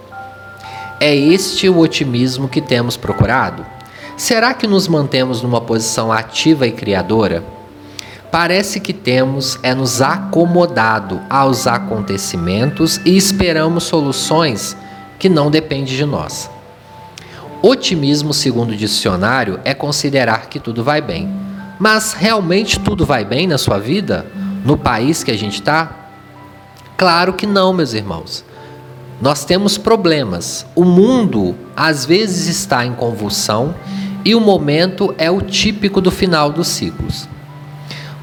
É 0.99 1.15
este 1.15 1.67
o 1.67 1.79
otimismo 1.79 2.47
que 2.47 2.61
temos 2.61 2.95
procurado? 2.95 3.65
Será 4.15 4.53
que 4.53 4.67
nos 4.67 4.87
mantemos 4.87 5.41
numa 5.41 5.59
posição 5.59 6.11
ativa 6.11 6.67
e 6.67 6.71
criadora? 6.71 7.43
Parece 8.37 8.81
que 8.81 8.91
temos 8.91 9.57
é 9.63 9.73
nos 9.73 10.01
acomodado 10.01 11.21
aos 11.29 11.67
acontecimentos 11.67 12.99
e 13.05 13.15
esperamos 13.15 13.85
soluções 13.85 14.75
que 15.17 15.29
não 15.29 15.49
dependem 15.49 15.95
de 15.95 16.05
nós. 16.05 16.51
Otimismo, 17.61 18.33
segundo 18.33 18.71
o 18.71 18.75
dicionário, 18.75 19.61
é 19.63 19.73
considerar 19.73 20.49
que 20.49 20.59
tudo 20.59 20.83
vai 20.83 20.99
bem. 20.99 21.33
Mas 21.79 22.11
realmente 22.11 22.77
tudo 22.77 23.05
vai 23.05 23.23
bem 23.23 23.47
na 23.47 23.57
sua 23.57 23.77
vida? 23.77 24.25
No 24.65 24.75
país 24.75 25.23
que 25.23 25.31
a 25.31 25.37
gente 25.37 25.61
está? 25.61 26.09
Claro 26.97 27.31
que 27.31 27.47
não, 27.47 27.71
meus 27.71 27.93
irmãos. 27.93 28.43
Nós 29.21 29.45
temos 29.45 29.77
problemas. 29.77 30.65
O 30.75 30.83
mundo 30.83 31.55
às 31.73 32.05
vezes 32.05 32.47
está 32.47 32.85
em 32.85 32.91
convulsão 32.91 33.73
e 34.25 34.35
o 34.35 34.41
momento 34.41 35.15
é 35.17 35.31
o 35.31 35.39
típico 35.39 36.01
do 36.01 36.11
final 36.11 36.51
dos 36.51 36.67
ciclos. 36.67 37.29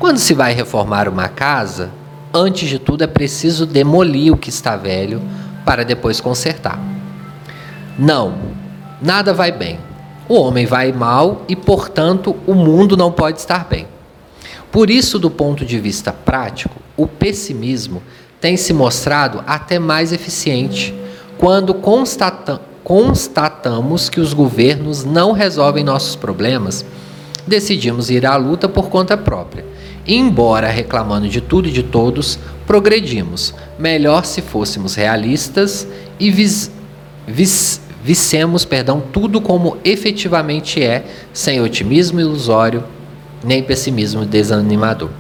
Quando 0.02 0.18
se 0.18 0.34
vai 0.34 0.52
reformar 0.52 1.08
uma 1.08 1.28
casa, 1.28 1.92
antes 2.34 2.68
de 2.68 2.80
tudo 2.80 3.04
é 3.04 3.06
preciso 3.06 3.64
demolir 3.64 4.32
o 4.32 4.36
que 4.36 4.48
está 4.48 4.74
velho 4.74 5.22
para 5.64 5.84
depois 5.84 6.20
consertar. 6.20 6.76
Não, 7.96 8.34
nada 9.00 9.32
vai 9.32 9.52
bem. 9.52 9.78
O 10.28 10.34
homem 10.34 10.66
vai 10.66 10.90
mal 10.90 11.44
e, 11.48 11.54
portanto, 11.54 12.34
o 12.48 12.52
mundo 12.52 12.96
não 12.96 13.12
pode 13.12 13.38
estar 13.38 13.64
bem. 13.64 13.86
Por 14.72 14.90
isso, 14.90 15.20
do 15.20 15.30
ponto 15.30 15.64
de 15.64 15.78
vista 15.78 16.12
prático, 16.12 16.82
o 16.96 17.06
pessimismo 17.06 18.02
tem 18.40 18.56
se 18.56 18.72
mostrado 18.72 19.44
até 19.46 19.78
mais 19.78 20.12
eficiente 20.12 20.92
quando 21.38 21.72
constata 21.74 22.60
constatamos 22.82 24.10
que 24.10 24.18
os 24.18 24.34
governos 24.34 25.04
não 25.04 25.30
resolvem 25.30 25.84
nossos 25.84 26.16
problemas, 26.16 26.84
decidimos 27.46 28.10
ir 28.10 28.26
à 28.26 28.34
luta 28.34 28.68
por 28.68 28.88
conta 28.90 29.16
própria. 29.16 29.70
Embora 30.06 30.68
reclamando 30.68 31.28
de 31.28 31.40
tudo 31.40 31.68
e 31.68 31.72
de 31.72 31.82
todos, 31.82 32.38
progredimos. 32.66 33.54
Melhor 33.78 34.24
se 34.24 34.42
fôssemos 34.42 34.94
realistas 34.94 35.86
e 36.18 36.30
vis, 36.30 36.70
vis, 37.26 37.80
vissemos 38.02 38.64
perdão, 38.64 39.00
tudo 39.12 39.40
como 39.40 39.76
efetivamente 39.84 40.82
é, 40.82 41.04
sem 41.32 41.60
otimismo 41.60 42.20
ilusório 42.20 42.84
nem 43.44 43.62
pessimismo 43.62 44.24
desanimador. 44.24 45.10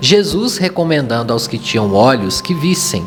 Jesus, 0.00 0.56
recomendando 0.56 1.32
aos 1.32 1.46
que 1.46 1.58
tinham 1.58 1.92
olhos 1.94 2.40
que 2.40 2.54
vissem, 2.54 3.04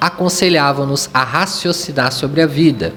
aconselhava-nos 0.00 1.10
a 1.12 1.22
raciocinar 1.22 2.12
sobre 2.12 2.40
a 2.40 2.46
vida, 2.46 2.94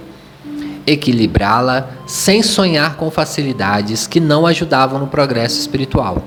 equilibrá-la 0.85 1.89
sem 2.05 2.41
sonhar 2.41 2.95
com 2.95 3.11
facilidades 3.11 4.07
que 4.07 4.19
não 4.19 4.45
ajudavam 4.45 4.99
no 4.99 5.07
progresso 5.07 5.59
espiritual. 5.59 6.23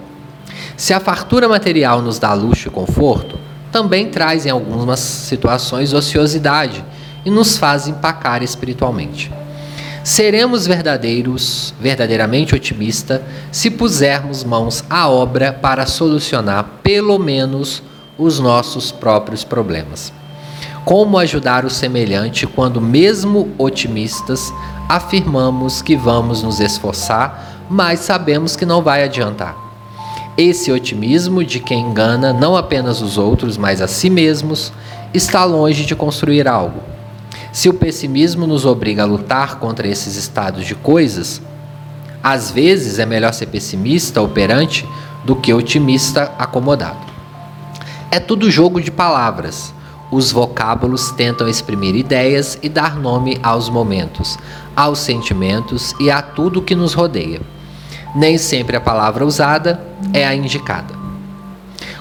Se 0.76 0.92
a 0.92 1.00
fartura 1.00 1.48
material 1.48 2.02
nos 2.02 2.18
dá 2.18 2.32
luxo 2.32 2.68
e 2.68 2.70
conforto, 2.70 3.38
também 3.70 4.08
traz 4.08 4.46
em 4.46 4.50
algumas 4.50 5.00
situações 5.00 5.92
ociosidade 5.92 6.84
e 7.24 7.30
nos 7.30 7.56
faz 7.56 7.86
empacar 7.86 8.42
espiritualmente. 8.42 9.32
Seremos 10.04 10.66
verdadeiros, 10.66 11.72
verdadeiramente 11.80 12.54
otimistas, 12.54 13.22
se 13.50 13.70
pusermos 13.70 14.44
mãos 14.44 14.84
à 14.90 15.08
obra 15.08 15.52
para 15.52 15.86
solucionar 15.86 16.64
pelo 16.82 17.18
menos 17.18 17.82
os 18.18 18.38
nossos 18.38 18.92
próprios 18.92 19.44
problemas. 19.44 20.12
Como 20.84 21.16
ajudar 21.16 21.64
o 21.64 21.70
semelhante 21.70 22.46
quando, 22.46 22.80
mesmo 22.80 23.50
otimistas, 23.56 24.52
afirmamos 24.88 25.80
que 25.80 25.96
vamos 25.96 26.42
nos 26.42 26.60
esforçar, 26.60 27.64
mas 27.70 28.00
sabemos 28.00 28.54
que 28.54 28.66
não 28.66 28.82
vai 28.82 29.02
adiantar? 29.04 29.63
Esse 30.36 30.72
otimismo 30.72 31.44
de 31.44 31.60
quem 31.60 31.80
engana 31.80 32.32
não 32.32 32.56
apenas 32.56 33.00
os 33.00 33.16
outros, 33.18 33.56
mas 33.56 33.80
a 33.80 33.86
si 33.86 34.10
mesmos, 34.10 34.72
está 35.12 35.44
longe 35.44 35.84
de 35.84 35.94
construir 35.94 36.48
algo 36.48 36.94
se 37.54 37.68
o 37.68 37.74
pessimismo 37.74 38.48
nos 38.48 38.66
obriga 38.66 39.04
a 39.04 39.06
lutar 39.06 39.60
contra 39.60 39.86
esses 39.86 40.16
estados 40.16 40.66
de 40.66 40.74
coisas, 40.74 41.40
às 42.20 42.50
vezes 42.50 42.98
é 42.98 43.06
melhor 43.06 43.32
ser 43.32 43.46
pessimista, 43.46 44.20
operante, 44.20 44.84
do 45.24 45.36
que 45.36 45.54
otimista, 45.54 46.32
acomodado. 46.36 46.98
É 48.10 48.18
tudo 48.18 48.50
jogo 48.50 48.80
de 48.80 48.90
palavras. 48.90 49.72
Os 50.10 50.32
vocábulos 50.32 51.12
tentam 51.12 51.48
exprimir 51.48 51.94
ideias 51.94 52.58
e 52.60 52.68
dar 52.68 52.96
nome 52.96 53.38
aos 53.40 53.68
momentos, 53.68 54.36
aos 54.74 54.98
sentimentos 54.98 55.94
e 56.00 56.10
a 56.10 56.20
tudo 56.20 56.60
que 56.60 56.74
nos 56.74 56.92
rodeia. 56.92 57.40
Nem 58.14 58.38
sempre 58.38 58.76
a 58.76 58.80
palavra 58.80 59.26
usada 59.26 59.80
é 60.12 60.24
a 60.24 60.34
indicada. 60.34 60.94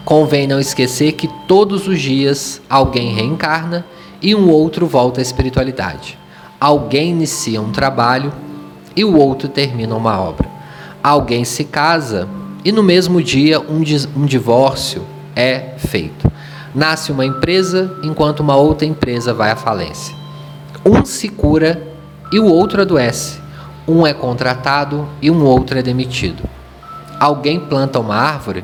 Convém 0.06 0.45
não 0.45 0.60
esquecer 0.60 1.13
que 1.13 1.28
todos 1.47 1.88
os 1.88 1.99
dias 1.99 2.62
alguém 2.69 3.15
reencarna 3.15 3.86
e 4.21 4.36
um 4.36 4.49
outro 4.49 4.86
volta 4.86 5.19
à 5.19 5.23
espiritualidade. 5.23 6.19
Alguém 6.60 7.10
inicia 7.10 7.62
um 7.62 7.71
trabalho 7.71 8.32
e 8.95 9.04
o 9.04 9.17
outro 9.17 9.47
termina 9.47 9.95
uma 9.95 10.19
obra. 10.19 10.47
Alguém 11.02 11.43
se 11.43 11.63
casa 11.63 12.28
e 12.63 12.71
no 12.71 12.84
mesmo 12.84 13.21
dia 13.21 13.60
um, 13.60 13.82
um 14.15 14.26
divórcio 14.26 15.04
é 15.36 15.73
feito. 15.78 16.32
Nasce 16.76 17.12
uma 17.12 17.26
empresa 17.26 17.99
enquanto 18.04 18.39
uma 18.39 18.56
outra 18.56 18.86
empresa 18.86 19.34
vai 19.34 19.52
à 19.52 19.56
falência. 19.56 20.15
Um 20.86 21.04
se 21.04 21.28
cura 21.28 21.82
e 22.32 22.39
o 22.39 22.45
outro 22.45 22.82
adoece. 22.82 23.42
Um 23.88 24.08
é 24.08 24.13
contratado 24.13 25.10
e 25.22 25.30
um 25.30 25.43
outro 25.43 25.78
é 25.78 25.82
demitido. 25.82 26.43
Alguém 27.19 27.60
planta 27.60 28.00
uma 28.00 28.15
árvore 28.15 28.63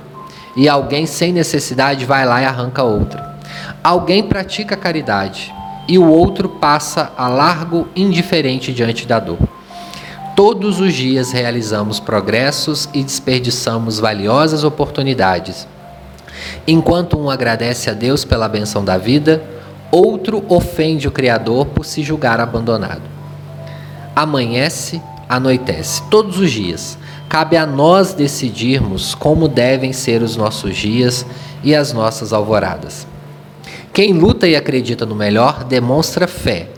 e 0.55 0.69
alguém 0.69 1.05
sem 1.05 1.33
necessidade 1.33 2.05
vai 2.05 2.25
lá 2.25 2.41
e 2.41 2.45
arranca 2.45 2.83
outra. 2.83 3.37
Alguém 3.83 4.23
pratica 4.23 4.77
caridade 4.77 5.53
e 5.89 5.97
o 5.97 6.07
outro 6.07 6.47
passa 6.47 7.11
a 7.17 7.27
largo 7.27 7.87
indiferente 7.95 8.71
diante 8.71 9.05
da 9.05 9.19
dor. 9.19 9.39
Todos 10.35 10.79
os 10.79 10.93
dias 10.93 11.33
realizamos 11.33 11.99
progressos 11.99 12.87
e 12.93 13.03
desperdiçamos 13.03 13.99
valiosas 13.99 14.63
oportunidades. 14.63 15.67
Enquanto 16.65 17.19
um 17.19 17.29
agradece 17.29 17.89
a 17.89 17.93
Deus 17.93 18.23
pela 18.23 18.47
benção 18.47 18.85
da 18.85 18.97
vida, 18.97 19.43
outro 19.91 20.45
ofende 20.47 21.09
o 21.09 21.11
Criador 21.11 21.65
por 21.65 21.85
se 21.85 22.03
julgar 22.03 22.39
abandonado. 22.39 23.18
Amanhece, 24.15 25.01
anoitece, 25.27 26.03
todos 26.09 26.39
os 26.39 26.51
dias. 26.51 26.97
Cabe 27.29 27.55
a 27.55 27.65
nós 27.65 28.13
decidirmos 28.13 29.13
como 29.13 29.47
devem 29.47 29.93
ser 29.93 30.23
os 30.23 30.35
nossos 30.35 30.75
dias 30.75 31.25
e 31.63 31.75
as 31.75 31.93
nossas 31.93 32.33
alvoradas. 32.33 33.07
Quem 33.93 34.13
luta 34.13 34.47
e 34.47 34.55
acredita 34.55 35.05
no 35.05 35.15
melhor 35.15 35.63
demonstra 35.63 36.27
fé. 36.27 36.69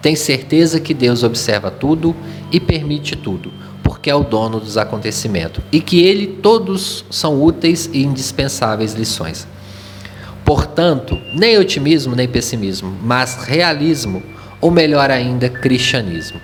Tem 0.00 0.14
certeza 0.14 0.78
que 0.78 0.94
Deus 0.94 1.22
observa 1.22 1.70
tudo 1.70 2.14
e 2.52 2.60
permite 2.60 3.16
tudo, 3.16 3.52
porque 3.82 4.08
é 4.08 4.14
o 4.14 4.22
dono 4.22 4.60
dos 4.60 4.78
acontecimentos 4.78 5.62
e 5.72 5.80
que 5.80 6.00
ele 6.02 6.26
todos 6.26 7.04
são 7.10 7.42
úteis 7.42 7.90
e 7.92 8.04
indispensáveis 8.04 8.94
lições. 8.94 9.46
Portanto, 10.44 11.18
nem 11.34 11.58
otimismo 11.58 12.16
nem 12.16 12.26
pessimismo, 12.26 12.96
mas 13.02 13.34
realismo, 13.44 14.22
ou 14.60 14.70
melhor 14.70 15.10
ainda, 15.10 15.48
cristianismo. 15.50 16.40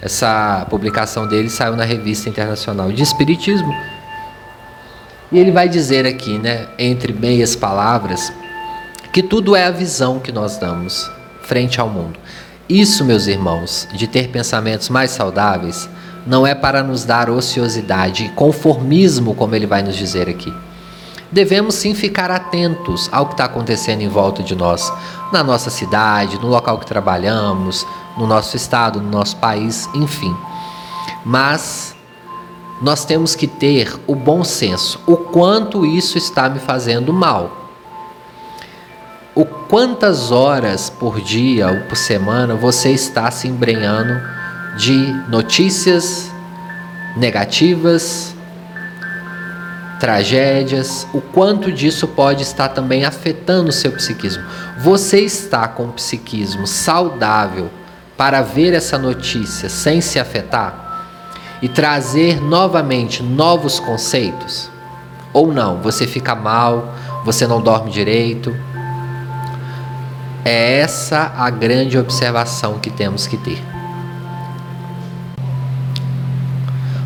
Essa 0.00 0.66
publicação 0.70 1.26
dele 1.26 1.50
saiu 1.50 1.76
na 1.76 1.84
Revista 1.84 2.28
Internacional 2.28 2.92
de 2.92 3.02
Espiritismo. 3.02 3.74
E 5.30 5.38
ele 5.38 5.50
vai 5.50 5.68
dizer 5.68 6.06
aqui, 6.06 6.38
né, 6.38 6.66
entre 6.78 7.12
meias 7.12 7.54
palavras, 7.56 8.32
que 9.12 9.22
tudo 9.22 9.56
é 9.56 9.64
a 9.64 9.70
visão 9.70 10.18
que 10.18 10.32
nós 10.32 10.56
damos 10.56 11.10
frente 11.42 11.80
ao 11.80 11.88
mundo. 11.88 12.18
Isso, 12.68 13.04
meus 13.04 13.26
irmãos, 13.26 13.88
de 13.92 14.06
ter 14.06 14.28
pensamentos 14.28 14.88
mais 14.88 15.10
saudáveis, 15.10 15.88
não 16.26 16.46
é 16.46 16.54
para 16.54 16.82
nos 16.82 17.04
dar 17.04 17.30
ociosidade 17.30 18.24
e 18.24 18.28
conformismo, 18.30 19.34
como 19.34 19.54
ele 19.54 19.66
vai 19.66 19.82
nos 19.82 19.96
dizer 19.96 20.28
aqui. 20.28 20.52
Devemos 21.30 21.74
sim 21.74 21.94
ficar 21.94 22.30
atentos 22.30 23.08
ao 23.12 23.26
que 23.26 23.34
está 23.34 23.44
acontecendo 23.44 24.00
em 24.00 24.08
volta 24.08 24.42
de 24.42 24.54
nós, 24.54 24.92
na 25.32 25.44
nossa 25.44 25.70
cidade, 25.70 26.38
no 26.38 26.48
local 26.48 26.78
que 26.78 26.86
trabalhamos, 26.86 27.86
no 28.16 28.26
nosso 28.26 28.56
estado, 28.56 29.00
no 29.00 29.10
nosso 29.10 29.36
país, 29.36 29.88
enfim. 29.94 30.34
Mas 31.24 31.94
nós 32.80 33.04
temos 33.04 33.34
que 33.34 33.46
ter 33.46 33.94
o 34.06 34.14
bom 34.14 34.42
senso, 34.44 35.00
o 35.06 35.16
quanto 35.16 35.84
isso 35.84 36.16
está 36.16 36.48
me 36.48 36.58
fazendo 36.58 37.12
mal 37.12 37.58
o 39.38 39.44
quantas 39.44 40.32
horas 40.32 40.90
por 40.90 41.20
dia 41.20 41.68
ou 41.68 41.80
por 41.82 41.96
semana 41.96 42.56
você 42.56 42.90
está 42.90 43.30
se 43.30 43.46
embrenhando 43.46 44.20
de 44.76 45.12
notícias 45.28 46.28
negativas, 47.16 48.34
tragédias, 49.98 51.06
o 51.12 51.20
quanto 51.20 51.72
disso 51.72 52.06
pode 52.08 52.42
estar 52.42 52.68
também 52.68 53.04
afetando 53.04 53.70
o 53.70 53.72
seu 53.72 53.92
psiquismo. 53.92 54.44
Você 54.78 55.20
está 55.20 55.66
com 55.68 55.84
o 55.84 55.92
psiquismo 55.92 56.66
saudável 56.66 57.70
para 58.16 58.42
ver 58.42 58.74
essa 58.74 58.98
notícia 58.98 59.68
sem 59.68 60.00
se 60.00 60.18
afetar 60.18 61.06
e 61.60 61.68
trazer 61.68 62.40
novamente 62.40 63.22
novos 63.22 63.80
conceitos? 63.80 64.70
Ou 65.32 65.52
não, 65.52 65.80
você 65.80 66.06
fica 66.06 66.34
mal, 66.34 66.94
você 67.24 67.46
não 67.46 67.60
dorme 67.60 67.90
direito, 67.90 68.54
é 70.44 70.80
essa 70.80 71.32
a 71.36 71.50
grande 71.50 71.98
observação 71.98 72.78
que 72.78 72.90
temos 72.90 73.26
que 73.26 73.36
ter. 73.36 73.62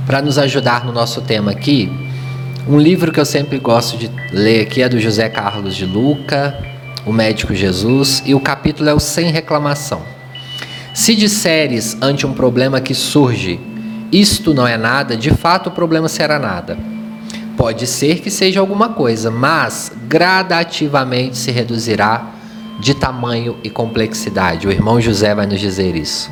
Para 0.07 0.21
nos 0.21 0.39
ajudar 0.39 0.85
no 0.85 0.93
nosso 0.93 1.23
tema 1.23 1.51
aqui, 1.51 2.12
um 2.67 2.79
livro 2.79 3.11
que 3.11 3.19
eu 3.19 3.25
sempre 3.25 3.59
gosto 3.59 3.97
de 3.97 4.11
ler 4.33 4.63
aqui 4.63 4.83
é 4.83 4.89
do 4.89 5.01
José 5.01 5.29
Carlos 5.29 5.75
de 5.75 5.85
Luca, 5.85 6.57
O 7.05 7.13
Médico 7.13 7.55
Jesus, 7.55 8.23
e 8.25 8.35
o 8.35 8.41
capítulo 8.41 8.89
é 8.89 8.95
o 8.95 9.01
Sem 9.01 9.31
Reclamação. 9.31 10.03
Se 10.95 11.17
disseres 11.17 11.97
ante 12.01 12.27
um 12.27 12.33
problema 12.33 12.81
que 12.81 12.95
surge, 12.95 13.59
isto 14.13 14.55
não 14.55 14.67
é 14.67 14.77
nada, 14.77 15.17
de 15.17 15.31
fato 15.31 15.69
o 15.69 15.73
problema 15.73 16.09
será 16.09 16.39
nada. 16.39 16.79
Pode 17.57 17.87
ser 17.87 18.21
que 18.21 18.31
seja 18.31 18.61
alguma 18.61 18.91
coisa, 18.91 19.31
mas 19.31 19.91
gradativamente 20.07 21.37
se 21.37 21.51
reduzirá 21.51 22.31
de 22.79 22.95
tamanho 22.95 23.57
e 23.65 23.71
complexidade. 23.71 24.69
O 24.69 24.71
irmão 24.71 25.01
José 25.01 25.35
vai 25.35 25.47
nos 25.47 25.61
dizer 25.61 25.97
isso. 25.97 26.31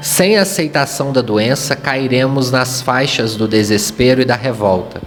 Sem 0.00 0.36
aceitação 0.36 1.12
da 1.12 1.20
doença, 1.20 1.74
cairemos 1.74 2.52
nas 2.52 2.80
faixas 2.80 3.34
do 3.34 3.48
desespero 3.48 4.22
e 4.22 4.24
da 4.24 4.36
revolta. 4.36 5.00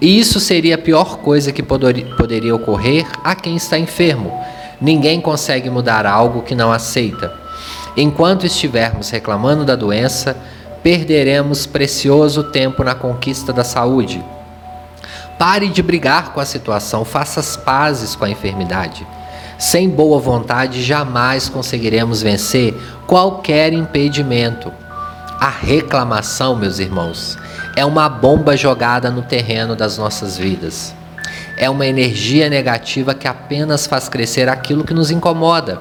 E 0.00 0.18
isso 0.18 0.38
seria 0.38 0.76
a 0.76 0.78
pior 0.78 1.18
coisa 1.18 1.52
que 1.52 1.62
poderia 1.62 2.54
ocorrer 2.54 3.06
a 3.24 3.34
quem 3.34 3.56
está 3.56 3.76
enfermo. 3.76 4.32
Ninguém 4.80 5.20
consegue 5.20 5.68
mudar 5.68 6.06
algo 6.06 6.42
que 6.42 6.54
não 6.54 6.72
aceita. 6.72 7.34
Enquanto 7.96 8.46
estivermos 8.46 9.10
reclamando 9.10 9.64
da 9.64 9.74
doença, 9.74 10.36
perderemos 10.82 11.66
precioso 11.66 12.44
tempo 12.44 12.84
na 12.84 12.94
conquista 12.94 13.52
da 13.52 13.64
saúde. 13.64 14.24
Pare 15.38 15.68
de 15.68 15.82
brigar 15.82 16.32
com 16.32 16.40
a 16.40 16.44
situação, 16.44 17.04
faça 17.04 17.40
as 17.40 17.56
pazes 17.56 18.14
com 18.14 18.24
a 18.24 18.30
enfermidade. 18.30 19.06
Sem 19.60 19.90
boa 19.90 20.18
vontade, 20.18 20.82
jamais 20.82 21.50
conseguiremos 21.50 22.22
vencer 22.22 22.74
qualquer 23.06 23.74
impedimento. 23.74 24.72
A 25.38 25.50
reclamação, 25.50 26.56
meus 26.56 26.78
irmãos, 26.78 27.36
é 27.76 27.84
uma 27.84 28.08
bomba 28.08 28.56
jogada 28.56 29.10
no 29.10 29.20
terreno 29.20 29.76
das 29.76 29.98
nossas 29.98 30.38
vidas. 30.38 30.94
É 31.58 31.68
uma 31.68 31.86
energia 31.86 32.48
negativa 32.48 33.12
que 33.14 33.28
apenas 33.28 33.86
faz 33.86 34.08
crescer 34.08 34.48
aquilo 34.48 34.82
que 34.82 34.94
nos 34.94 35.10
incomoda. 35.10 35.78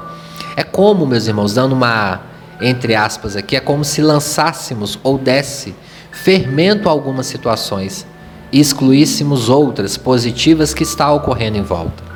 É 0.57 0.63
como, 0.63 1.07
meus 1.07 1.25
irmãos, 1.25 1.53
dando 1.53 1.71
uma 1.71 2.19
entre 2.59 2.95
aspas 2.95 3.37
aqui, 3.37 3.55
é 3.55 3.61
como 3.61 3.85
se 3.85 4.01
lançássemos 4.01 4.99
ou 5.01 5.17
desse 5.17 5.73
fermento 6.11 6.89
a 6.89 6.91
algumas 6.91 7.27
situações 7.27 8.05
e 8.51 8.59
excluíssemos 8.59 9.47
outras 9.47 9.95
positivas 9.95 10.73
que 10.73 10.83
está 10.83 11.09
ocorrendo 11.13 11.57
em 11.57 11.61
volta. 11.61 12.08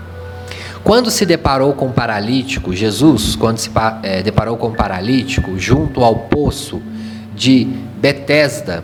Quando 0.83 1.09
se 1.09 1.25
deparou 1.25 1.73
com 1.73 1.87
o 1.87 1.93
paralítico, 1.93 2.75
Jesus, 2.75 3.37
quando 3.37 3.57
se 3.57 3.71
é, 4.01 4.21
deparou 4.21 4.57
com 4.57 4.67
o 4.67 4.75
paralítico 4.75 5.57
junto 5.57 6.03
ao 6.03 6.15
poço 6.15 6.81
de 7.33 7.65
Betesda, 8.01 8.83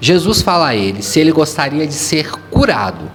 Jesus 0.00 0.42
fala 0.42 0.68
a 0.68 0.74
ele 0.74 1.02
se 1.02 1.20
ele 1.20 1.30
gostaria 1.30 1.86
de 1.86 1.94
ser 1.94 2.32
curado. 2.50 3.10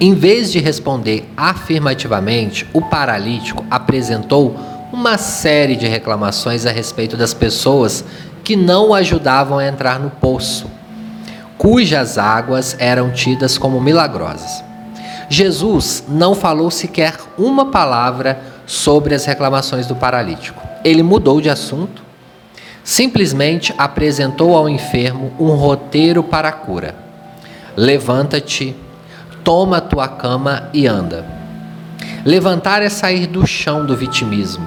Em 0.00 0.14
vez 0.14 0.52
de 0.52 0.60
responder 0.60 1.28
afirmativamente, 1.36 2.64
o 2.72 2.80
paralítico 2.80 3.64
apresentou 3.68 4.56
uma 4.92 5.18
série 5.18 5.74
de 5.74 5.88
reclamações 5.88 6.64
a 6.64 6.70
respeito 6.70 7.16
das 7.16 7.34
pessoas 7.34 8.04
que 8.44 8.54
não 8.54 8.90
o 8.90 8.94
ajudavam 8.94 9.58
a 9.58 9.66
entrar 9.66 9.98
no 9.98 10.10
poço, 10.10 10.70
cujas 11.58 12.18
águas 12.18 12.76
eram 12.78 13.10
tidas 13.10 13.58
como 13.58 13.80
milagrosas. 13.80 14.62
Jesus 15.28 16.04
não 16.08 16.34
falou 16.34 16.70
sequer 16.70 17.16
uma 17.38 17.66
palavra 17.66 18.38
sobre 18.66 19.14
as 19.14 19.24
reclamações 19.24 19.86
do 19.86 19.96
paralítico. 19.96 20.62
Ele 20.84 21.02
mudou 21.02 21.40
de 21.40 21.48
assunto, 21.48 22.02
simplesmente 22.82 23.74
apresentou 23.78 24.56
ao 24.56 24.68
enfermo 24.68 25.32
um 25.38 25.50
roteiro 25.50 26.22
para 26.22 26.48
a 26.48 26.52
cura. 26.52 26.94
Levanta-te, 27.76 28.76
toma 29.42 29.78
a 29.78 29.80
tua 29.80 30.08
cama 30.08 30.68
e 30.72 30.86
anda. 30.86 31.24
Levantar 32.24 32.82
é 32.82 32.88
sair 32.88 33.26
do 33.26 33.46
chão 33.46 33.84
do 33.84 33.96
vitimismo 33.96 34.66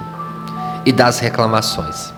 e 0.84 0.92
das 0.92 1.18
reclamações. 1.18 2.12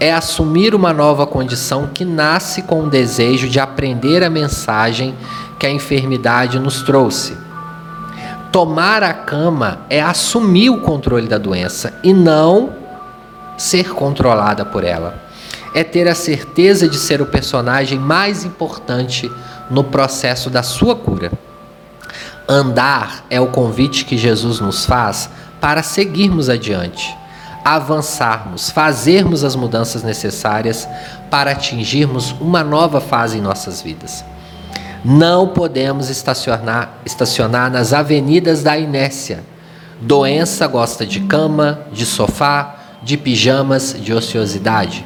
É 0.00 0.12
assumir 0.12 0.74
uma 0.74 0.92
nova 0.92 1.26
condição 1.26 1.88
que 1.92 2.04
nasce 2.04 2.62
com 2.62 2.84
o 2.84 2.90
desejo 2.90 3.48
de 3.48 3.58
aprender 3.58 4.22
a 4.22 4.30
mensagem 4.30 5.14
que 5.58 5.66
a 5.66 5.70
enfermidade 5.70 6.58
nos 6.58 6.82
trouxe 6.82 7.47
Tomar 8.52 9.02
a 9.02 9.12
cama 9.12 9.80
é 9.90 10.00
assumir 10.00 10.70
o 10.70 10.80
controle 10.80 11.28
da 11.28 11.36
doença 11.36 11.98
e 12.02 12.14
não 12.14 12.72
ser 13.58 13.92
controlada 13.92 14.64
por 14.64 14.84
ela. 14.84 15.22
É 15.74 15.84
ter 15.84 16.08
a 16.08 16.14
certeza 16.14 16.88
de 16.88 16.96
ser 16.96 17.20
o 17.20 17.26
personagem 17.26 17.98
mais 17.98 18.44
importante 18.44 19.30
no 19.70 19.84
processo 19.84 20.48
da 20.48 20.62
sua 20.62 20.96
cura. 20.96 21.30
Andar 22.48 23.26
é 23.28 23.38
o 23.38 23.48
convite 23.48 24.06
que 24.06 24.16
Jesus 24.16 24.60
nos 24.60 24.86
faz 24.86 25.28
para 25.60 25.82
seguirmos 25.82 26.48
adiante, 26.48 27.14
avançarmos, 27.62 28.70
fazermos 28.70 29.44
as 29.44 29.54
mudanças 29.54 30.02
necessárias 30.02 30.88
para 31.30 31.50
atingirmos 31.50 32.32
uma 32.40 32.64
nova 32.64 33.00
fase 33.00 33.36
em 33.36 33.42
nossas 33.42 33.82
vidas. 33.82 34.24
Não 35.04 35.48
podemos 35.48 36.10
estacionar, 36.10 36.98
estacionar 37.04 37.70
nas 37.70 37.92
avenidas 37.92 38.62
da 38.62 38.76
inércia. 38.76 39.44
Doença 40.00 40.66
gosta 40.66 41.06
de 41.06 41.20
cama, 41.20 41.80
de 41.92 42.04
sofá, 42.04 42.76
de 43.02 43.16
pijamas, 43.16 43.96
de 43.98 44.12
ociosidade. 44.12 45.04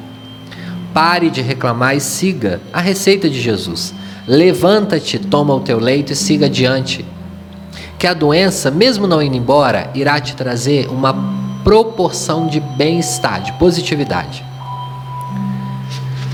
Pare 0.95 1.31
de 1.31 1.41
reclamar 1.41 1.97
e 1.97 2.01
siga 2.01 2.61
a 2.73 2.81
receita 2.81 3.29
de 3.29 3.41
Jesus. 3.41 3.95
Levanta-te, 4.27 5.19
toma 5.19 5.55
o 5.55 5.61
teu 5.61 5.79
leito 5.79 6.13
e 6.13 6.17
siga 6.17 6.47
adiante. 6.47 7.05
Que 7.99 8.07
a 8.07 8.15
doença, 8.15 8.71
mesmo 8.71 9.07
não 9.07 9.23
indo 9.23 9.37
embora, 9.37 9.91
irá 9.95 10.21
te 10.21 10.35
trazer 10.35 10.89
uma 10.89 11.15
proporção 11.63 12.47
de 12.47 12.61
bem-estar, 12.61 13.43
de 13.43 13.53
positividade. 13.53 14.45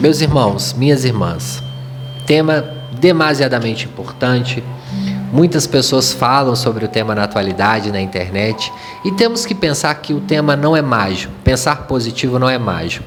Meus 0.00 0.20
irmãos, 0.20 0.72
minhas 0.72 1.04
irmãs, 1.04 1.62
tema 2.24 2.77
demasiadamente 2.98 3.86
importante. 3.86 4.62
Muitas 5.32 5.66
pessoas 5.66 6.12
falam 6.12 6.56
sobre 6.56 6.84
o 6.84 6.88
tema 6.88 7.14
na 7.14 7.24
atualidade 7.24 7.92
na 7.92 8.00
internet 8.00 8.72
e 9.04 9.12
temos 9.12 9.44
que 9.44 9.54
pensar 9.54 9.94
que 9.96 10.14
o 10.14 10.20
tema 10.20 10.56
não 10.56 10.76
é 10.76 10.82
mágico. 10.82 11.32
Pensar 11.44 11.86
positivo 11.86 12.38
não 12.38 12.48
é 12.48 12.58
mágico. 12.58 13.04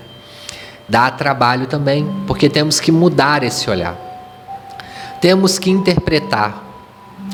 Dá 0.87 1.09
trabalho 1.09 1.67
também, 1.67 2.07
porque 2.27 2.49
temos 2.49 2.79
que 2.79 2.91
mudar 2.91 3.43
esse 3.43 3.69
olhar. 3.69 3.95
Temos 5.21 5.57
que 5.57 5.69
interpretar, 5.69 6.63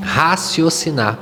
raciocinar 0.01 1.17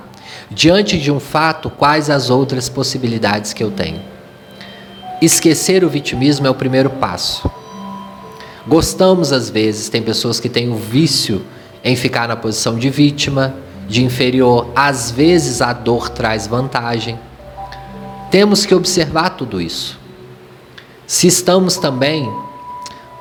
diante 0.49 0.99
de 0.99 1.11
um 1.11 1.19
fato 1.19 1.69
quais 1.69 2.09
as 2.09 2.29
outras 2.29 2.67
possibilidades 2.69 3.53
que 3.53 3.63
eu 3.63 3.71
tenho. 3.71 4.01
Esquecer 5.21 5.83
o 5.83 5.89
vitimismo 5.89 6.45
é 6.45 6.49
o 6.49 6.55
primeiro 6.55 6.89
passo. 6.89 7.49
Gostamos, 8.67 9.31
às 9.31 9.49
vezes, 9.49 9.89
tem 9.89 10.01
pessoas 10.01 10.39
que 10.39 10.49
têm 10.49 10.71
o 10.71 10.75
vício 10.75 11.43
em 11.83 11.95
ficar 11.95 12.27
na 12.27 12.35
posição 12.35 12.77
de 12.77 12.89
vítima, 12.89 13.55
de 13.87 14.03
inferior. 14.03 14.67
Às 14.75 15.11
vezes 15.11 15.61
a 15.61 15.71
dor 15.71 16.09
traz 16.09 16.47
vantagem. 16.47 17.19
Temos 18.31 18.65
que 18.65 18.73
observar 18.73 19.31
tudo 19.31 19.61
isso. 19.61 19.99
Se 21.05 21.27
estamos 21.27 21.77
também 21.77 22.27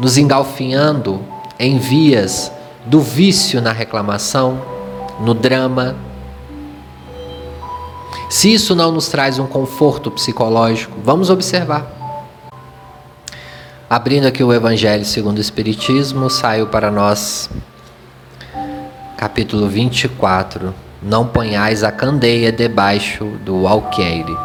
nos 0.01 0.17
engalfinhando 0.17 1.23
em 1.59 1.79
vias 1.79 2.51
do 2.87 3.01
vício 3.01 3.61
na 3.61 3.73
reclamação, 3.73 4.61
no 5.21 5.35
drama, 5.35 5.95
se 8.31 8.53
isso 8.53 8.75
não 8.75 8.91
nos 8.91 9.09
traz 9.09 9.39
um 9.39 9.47
conforto 9.47 10.11
psicológico, 10.11 10.99
vamos 11.05 11.31
observar. 11.31 11.94
Abrindo 13.95 14.27
aqui 14.27 14.43
o 14.43 14.53
Evangelho 14.53 15.05
segundo 15.05 15.39
o 15.39 15.41
Espiritismo, 15.41 16.29
saiu 16.29 16.67
para 16.67 16.91
nós 16.91 17.49
capítulo 19.17 19.69
24. 19.69 20.75
Não 21.01 21.25
ponhais 21.29 21.85
a 21.85 21.93
candeia 21.93 22.51
debaixo 22.51 23.25
do 23.45 23.69
alqueire. 23.69 24.37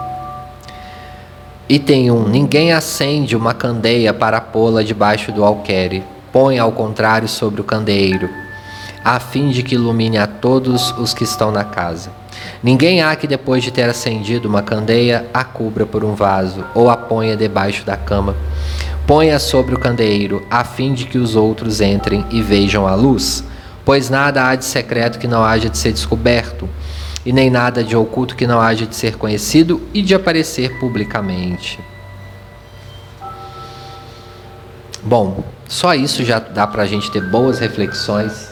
Item 1.67 2.11
1. 2.11 2.29
Ninguém 2.29 2.73
acende 2.73 3.35
uma 3.35 3.55
candeia 3.55 4.13
para 4.13 4.39
pô-la 4.39 4.83
debaixo 4.83 5.31
do 5.31 5.43
alqueire. 5.43 6.03
Põe 6.31 6.59
ao 6.59 6.71
contrário 6.71 7.27
sobre 7.27 7.59
o 7.59 7.63
candeeiro, 7.63 8.29
a 9.03 9.19
fim 9.19 9.49
de 9.49 9.63
que 9.63 9.73
ilumine 9.73 10.19
a 10.19 10.27
todos 10.27 10.91
os 10.91 11.11
que 11.11 11.23
estão 11.23 11.51
na 11.51 11.63
casa. 11.63 12.11
Ninguém 12.61 13.01
há 13.01 13.15
que 13.15 13.25
depois 13.25 13.63
de 13.63 13.71
ter 13.71 13.89
acendido 13.89 14.47
uma 14.47 14.61
candeia 14.61 15.25
a 15.33 15.43
cubra 15.43 15.87
por 15.87 16.03
um 16.05 16.13
vaso 16.13 16.63
ou 16.75 16.87
a 16.87 16.95
ponha 16.95 17.35
debaixo 17.35 17.83
da 17.83 17.97
cama 17.97 18.35
Ponha 19.09 19.39
sobre 19.39 19.73
o 19.73 19.79
candeeiro, 19.79 20.45
a 20.51 20.63
fim 20.63 20.93
de 20.93 21.05
que 21.05 21.17
os 21.17 21.35
outros 21.35 21.81
entrem 21.81 22.23
e 22.29 22.43
vejam 22.43 22.85
a 22.85 22.93
luz. 22.93 23.43
Pois 23.83 24.07
nada 24.07 24.47
há 24.47 24.53
de 24.53 24.63
secreto 24.63 25.17
que 25.17 25.27
não 25.27 25.43
haja 25.43 25.67
de 25.67 25.79
ser 25.79 25.91
descoberto, 25.91 26.69
e 27.25 27.33
nem 27.33 27.49
nada 27.49 27.83
de 27.83 27.95
oculto 27.95 28.35
que 28.35 28.45
não 28.45 28.61
haja 28.61 28.85
de 28.85 28.95
ser 28.95 29.15
conhecido 29.15 29.81
e 29.95 30.03
de 30.03 30.13
aparecer 30.13 30.77
publicamente. 30.77 31.79
Bom, 35.01 35.43
só 35.67 35.95
isso 35.95 36.23
já 36.23 36.37
dá 36.37 36.67
para 36.67 36.83
a 36.83 36.85
gente 36.85 37.09
ter 37.09 37.31
boas 37.31 37.57
reflexões. 37.57 38.51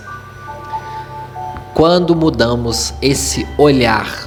Quando 1.76 2.16
mudamos 2.16 2.96
esse 3.00 3.48
olhar 3.60 4.27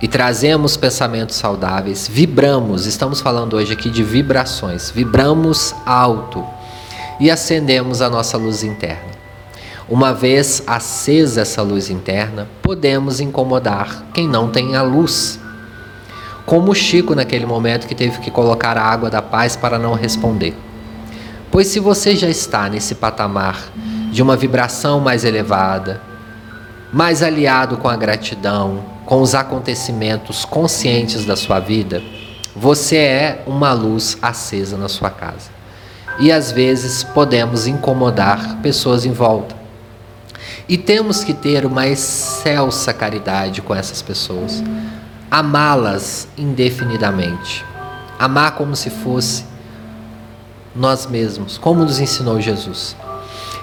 e 0.00 0.06
trazemos 0.06 0.76
pensamentos 0.76 1.36
saudáveis, 1.36 2.08
vibramos, 2.08 2.86
estamos 2.86 3.20
falando 3.20 3.56
hoje 3.56 3.72
aqui 3.72 3.90
de 3.90 4.02
vibrações, 4.02 4.90
vibramos 4.90 5.74
alto 5.84 6.46
e 7.18 7.30
acendemos 7.30 8.00
a 8.00 8.08
nossa 8.08 8.36
luz 8.36 8.62
interna. 8.62 9.18
Uma 9.88 10.12
vez 10.12 10.62
acesa 10.66 11.40
essa 11.40 11.62
luz 11.62 11.90
interna, 11.90 12.46
podemos 12.62 13.20
incomodar 13.20 14.04
quem 14.12 14.28
não 14.28 14.50
tem 14.50 14.76
a 14.76 14.82
luz. 14.82 15.40
Como 16.44 16.74
Chico 16.74 17.14
naquele 17.14 17.46
momento 17.46 17.86
que 17.86 17.94
teve 17.94 18.18
que 18.18 18.30
colocar 18.30 18.76
a 18.76 18.82
água 18.82 19.10
da 19.10 19.20
paz 19.20 19.56
para 19.56 19.78
não 19.78 19.94
responder. 19.94 20.54
Pois 21.50 21.68
se 21.68 21.80
você 21.80 22.14
já 22.14 22.28
está 22.28 22.68
nesse 22.68 22.94
patamar 22.94 23.58
de 24.12 24.22
uma 24.22 24.36
vibração 24.36 25.00
mais 25.00 25.24
elevada, 25.24 26.02
mais 26.92 27.22
aliado 27.22 27.76
com 27.76 27.88
a 27.88 27.96
gratidão, 27.96 28.84
com 29.04 29.20
os 29.20 29.34
acontecimentos 29.34 30.44
conscientes 30.44 31.24
da 31.24 31.36
sua 31.36 31.60
vida, 31.60 32.02
você 32.54 32.96
é 32.96 33.42
uma 33.46 33.72
luz 33.72 34.18
acesa 34.20 34.76
na 34.76 34.88
sua 34.88 35.10
casa. 35.10 35.50
E 36.18 36.32
às 36.32 36.50
vezes 36.50 37.04
podemos 37.04 37.66
incomodar 37.66 38.56
pessoas 38.56 39.06
em 39.06 39.12
volta. 39.12 39.56
E 40.68 40.76
temos 40.76 41.22
que 41.22 41.32
ter 41.32 41.64
uma 41.64 41.86
excelsa 41.86 42.92
caridade 42.92 43.62
com 43.62 43.74
essas 43.74 44.02
pessoas. 44.02 44.62
Amá-las 45.30 46.28
indefinidamente. 46.36 47.64
Amar 48.18 48.52
como 48.56 48.74
se 48.74 48.90
fosse 48.90 49.44
nós 50.74 51.06
mesmos, 51.06 51.56
como 51.56 51.84
nos 51.84 52.00
ensinou 52.00 52.40
Jesus. 52.40 52.96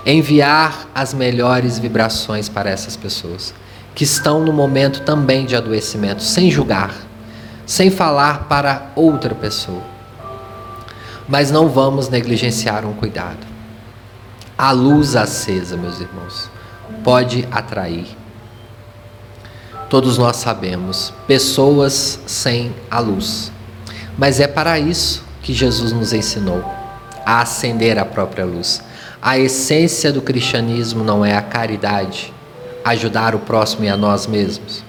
Enviar 0.06 0.88
as 0.94 1.14
melhores 1.14 1.80
vibrações 1.80 2.48
para 2.48 2.70
essas 2.70 2.96
pessoas 2.96 3.54
que 3.94 4.04
estão 4.04 4.44
no 4.44 4.54
momento 4.54 5.02
também 5.02 5.46
de 5.46 5.56
adoecimento, 5.56 6.22
sem 6.22 6.52
julgar, 6.52 6.94
sem 7.66 7.90
falar 7.90 8.44
para 8.44 8.92
outra 8.96 9.34
pessoa. 9.34 9.82
Mas 11.28 11.50
não 11.50 11.70
vamos 11.70 12.10
negligenciar 12.10 12.86
um 12.86 12.94
cuidado. 12.94 13.48
A 14.58 14.72
luz 14.72 15.16
acesa, 15.16 15.76
meus 15.76 16.00
irmãos 16.00 16.50
pode 17.04 17.48
atrair. 17.52 18.08
Todos 19.90 20.18
nós 20.18 20.38
sabemos, 20.38 21.14
pessoas 21.28 22.20
sem 22.26 22.74
a 22.90 23.00
luz. 23.00 23.52
Mas 24.18 24.40
é 24.40 24.48
para 24.48 24.80
isso 24.80 25.24
que 25.42 25.54
Jesus 25.54 25.92
nos 25.92 26.14
ensinou 26.14 26.64
a 27.26 27.42
acender 27.42 28.00
a 28.00 28.06
própria 28.06 28.46
luz. 28.46 28.82
A 29.26 29.40
essência 29.40 30.14
do 30.14 30.22
cristianismo 30.22 31.04
não 31.04 31.26
é 31.26 31.36
a 31.36 31.42
caridade, 31.42 32.32
ajudar 32.84 33.34
o 33.34 33.40
próximo 33.40 33.84
e 33.84 33.90
a 33.90 33.98
nós 33.98 34.28
mesmos. 34.28 34.84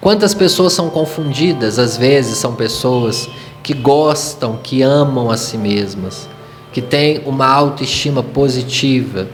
Quantas 0.00 0.34
pessoas 0.34 0.72
são 0.72 0.88
confundidas, 0.88 1.80
às 1.80 1.96
vezes 1.96 2.38
são 2.38 2.54
pessoas 2.54 3.28
que 3.60 3.74
gostam, 3.74 4.60
que 4.62 4.82
amam 4.82 5.32
a 5.32 5.36
si 5.36 5.58
mesmas, 5.58 6.28
que 6.72 6.80
têm 6.80 7.20
uma 7.26 7.48
autoestima 7.48 8.22
positiva, 8.22 9.26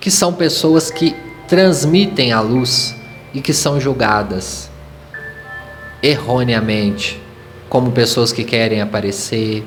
que 0.00 0.10
são 0.10 0.32
pessoas 0.32 0.90
que 0.90 1.14
transmitem 1.46 2.32
a 2.32 2.40
luz 2.40 2.96
e 3.32 3.40
que 3.40 3.52
são 3.52 3.80
julgadas 3.80 4.68
erroneamente 6.02 7.22
como 7.68 7.92
pessoas 7.92 8.32
que 8.32 8.42
querem 8.42 8.80
aparecer, 8.80 9.64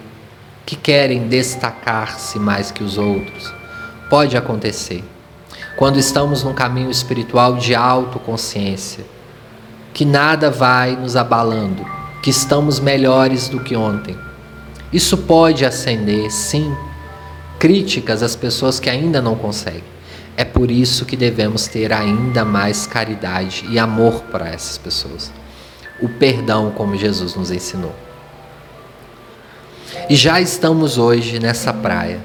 que 0.65 0.75
querem 0.75 1.27
destacar-se 1.27 2.39
mais 2.39 2.71
que 2.71 2.83
os 2.83 2.97
outros. 2.97 3.53
Pode 4.09 4.37
acontecer. 4.37 5.03
Quando 5.77 5.97
estamos 5.97 6.43
num 6.43 6.53
caminho 6.53 6.91
espiritual 6.91 7.55
de 7.55 7.73
autoconsciência, 7.73 9.05
que 9.93 10.05
nada 10.05 10.49
vai 10.49 10.95
nos 10.95 11.15
abalando, 11.15 11.85
que 12.21 12.29
estamos 12.29 12.79
melhores 12.79 13.49
do 13.49 13.59
que 13.59 13.75
ontem. 13.75 14.17
Isso 14.93 15.17
pode 15.17 15.65
acender, 15.65 16.29
sim, 16.31 16.75
críticas 17.57 18.21
às 18.21 18.35
pessoas 18.35 18.79
que 18.79 18.89
ainda 18.89 19.21
não 19.21 19.35
conseguem. 19.35 19.83
É 20.37 20.45
por 20.45 20.71
isso 20.71 21.05
que 21.05 21.15
devemos 21.15 21.67
ter 21.67 21.91
ainda 21.91 22.43
mais 22.45 22.87
caridade 22.87 23.65
e 23.69 23.77
amor 23.77 24.23
para 24.31 24.49
essas 24.49 24.77
pessoas. 24.77 25.31
O 26.01 26.09
perdão, 26.09 26.71
como 26.71 26.97
Jesus 26.97 27.35
nos 27.35 27.51
ensinou. 27.51 27.93
E 30.09 30.15
já 30.15 30.41
estamos 30.41 30.97
hoje 30.97 31.39
nessa 31.39 31.73
praia. 31.73 32.19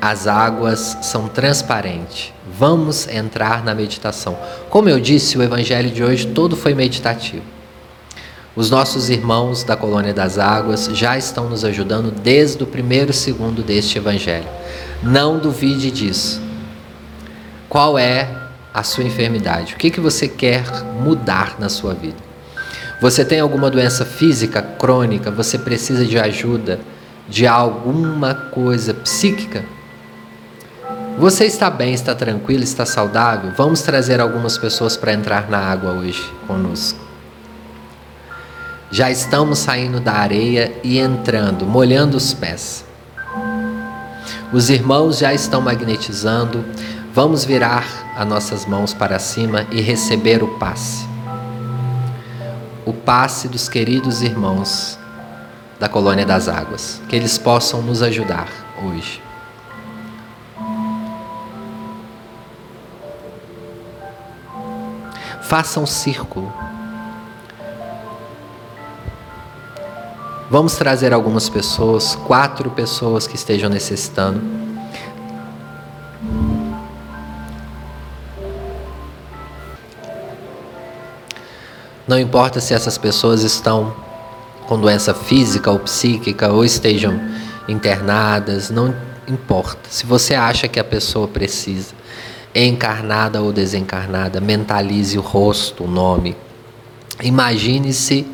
As 0.00 0.26
águas 0.26 0.96
são 1.02 1.28
transparentes. 1.28 2.32
Vamos 2.58 3.08
entrar 3.08 3.64
na 3.64 3.74
meditação. 3.74 4.38
Como 4.70 4.88
eu 4.88 5.00
disse, 5.00 5.36
o 5.36 5.42
evangelho 5.42 5.90
de 5.90 6.02
hoje 6.02 6.26
todo 6.28 6.56
foi 6.56 6.74
meditativo. 6.74 7.42
Os 8.58 8.70
nossos 8.70 9.08
irmãos 9.08 9.62
da 9.62 9.76
Colônia 9.76 10.12
das 10.12 10.36
Águas 10.36 10.90
já 10.92 11.16
estão 11.16 11.48
nos 11.48 11.64
ajudando 11.64 12.10
desde 12.10 12.60
o 12.64 12.66
primeiro 12.66 13.12
segundo 13.12 13.62
deste 13.62 13.98
Evangelho. 13.98 14.48
Não 15.00 15.38
duvide 15.38 15.92
disso. 15.92 16.42
Qual 17.68 17.96
é 17.96 18.28
a 18.74 18.82
sua 18.82 19.04
enfermidade? 19.04 19.74
O 19.74 19.76
que, 19.76 19.92
que 19.92 20.00
você 20.00 20.26
quer 20.26 20.64
mudar 21.00 21.54
na 21.60 21.68
sua 21.68 21.94
vida? 21.94 22.27
Você 23.00 23.24
tem 23.24 23.38
alguma 23.38 23.70
doença 23.70 24.04
física 24.04 24.60
crônica? 24.60 25.30
Você 25.30 25.56
precisa 25.56 26.04
de 26.04 26.18
ajuda 26.18 26.80
de 27.28 27.46
alguma 27.46 28.34
coisa 28.34 28.92
psíquica? 28.92 29.64
Você 31.16 31.44
está 31.44 31.70
bem, 31.70 31.94
está 31.94 32.14
tranquilo, 32.14 32.62
está 32.62 32.84
saudável? 32.84 33.52
Vamos 33.56 33.82
trazer 33.82 34.20
algumas 34.20 34.58
pessoas 34.58 34.96
para 34.96 35.12
entrar 35.12 35.48
na 35.48 35.58
água 35.58 35.92
hoje 35.92 36.22
conosco. 36.46 36.98
Já 38.90 39.10
estamos 39.10 39.58
saindo 39.58 40.00
da 40.00 40.14
areia 40.14 40.72
e 40.82 40.98
entrando, 40.98 41.66
molhando 41.66 42.16
os 42.16 42.32
pés. 42.34 42.84
Os 44.52 44.70
irmãos 44.70 45.18
já 45.18 45.32
estão 45.34 45.60
magnetizando. 45.60 46.64
Vamos 47.12 47.44
virar 47.44 47.84
as 48.16 48.26
nossas 48.26 48.66
mãos 48.66 48.94
para 48.94 49.18
cima 49.18 49.66
e 49.70 49.80
receber 49.80 50.42
o 50.42 50.58
passe. 50.58 51.17
O 52.88 52.92
passe 52.94 53.48
dos 53.48 53.68
queridos 53.68 54.22
irmãos 54.22 54.98
da 55.78 55.90
colônia 55.90 56.24
das 56.24 56.48
águas. 56.48 57.02
Que 57.06 57.16
eles 57.16 57.36
possam 57.36 57.82
nos 57.82 58.00
ajudar 58.00 58.48
hoje. 58.82 59.22
Faça 65.42 65.78
um 65.78 65.86
círculo 65.86 66.50
Vamos 70.50 70.76
trazer 70.76 71.12
algumas 71.12 71.46
pessoas, 71.50 72.16
quatro 72.26 72.70
pessoas 72.70 73.26
que 73.26 73.36
estejam 73.36 73.68
necessitando. 73.68 74.67
Não 82.08 82.18
importa 82.18 82.58
se 82.58 82.72
essas 82.72 82.96
pessoas 82.96 83.42
estão 83.42 83.94
com 84.66 84.80
doença 84.80 85.12
física 85.12 85.70
ou 85.70 85.78
psíquica 85.78 86.50
ou 86.50 86.64
estejam 86.64 87.20
internadas, 87.68 88.70
não 88.70 88.94
importa. 89.28 89.90
Se 89.90 90.06
você 90.06 90.34
acha 90.34 90.66
que 90.66 90.80
a 90.80 90.84
pessoa 90.84 91.28
precisa, 91.28 91.94
encarnada 92.54 93.42
ou 93.42 93.52
desencarnada, 93.52 94.40
mentalize 94.40 95.18
o 95.18 95.20
rosto, 95.20 95.84
o 95.84 95.86
nome. 95.86 96.34
Imagine-se 97.22 98.26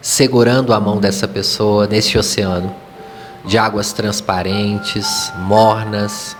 segurando 0.00 0.72
a 0.72 0.78
mão 0.78 1.00
dessa 1.00 1.26
pessoa 1.26 1.88
neste 1.88 2.16
oceano 2.16 2.72
de 3.44 3.58
águas 3.58 3.92
transparentes, 3.92 5.32
mornas. 5.38 6.36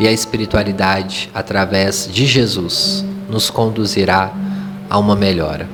E 0.00 0.08
a 0.08 0.10
espiritualidade, 0.10 1.30
através 1.32 2.08
de 2.10 2.26
Jesus, 2.26 3.04
nos 3.28 3.50
conduzirá 3.50 4.32
a 4.94 4.98
uma 4.98 5.16
melhora. 5.16 5.68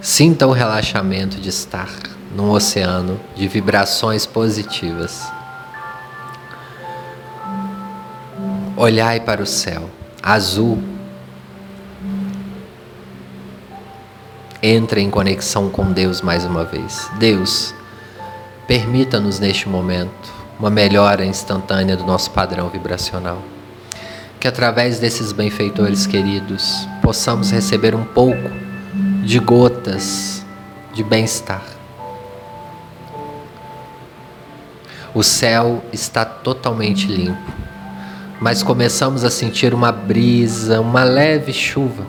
Sinta 0.00 0.48
o 0.48 0.50
relaxamento 0.50 1.36
de 1.40 1.48
estar 1.48 1.88
num 2.34 2.50
oceano 2.50 3.20
de 3.36 3.46
vibrações 3.46 4.26
positivas. 4.26 5.32
Olhai 8.76 9.20
para 9.20 9.44
o 9.44 9.46
céu, 9.46 9.88
azul. 10.20 10.82
Entre 14.60 15.00
em 15.00 15.08
conexão 15.08 15.70
com 15.70 15.92
Deus 15.92 16.20
mais 16.20 16.44
uma 16.44 16.64
vez. 16.64 17.08
Deus, 17.20 17.72
permita-nos 18.66 19.38
neste 19.38 19.68
momento 19.68 20.31
uma 20.62 20.70
melhora 20.70 21.24
instantânea 21.24 21.96
do 21.96 22.06
nosso 22.06 22.30
padrão 22.30 22.68
vibracional. 22.68 23.42
que 24.38 24.46
através 24.46 24.98
desses 25.00 25.32
benfeitores 25.32 26.06
queridos 26.06 26.86
possamos 27.00 27.50
receber 27.50 27.96
um 27.96 28.04
pouco 28.04 28.48
de 29.24 29.38
gotas 29.40 30.44
de 30.92 31.02
bem-estar. 31.04 31.62
O 35.12 35.22
céu 35.22 35.82
está 35.92 36.24
totalmente 36.24 37.06
limpo, 37.06 37.52
mas 38.40 38.62
começamos 38.62 39.24
a 39.24 39.30
sentir 39.30 39.74
uma 39.74 39.90
brisa, 39.90 40.80
uma 40.80 41.02
leve 41.04 41.52
chuva. 41.52 42.04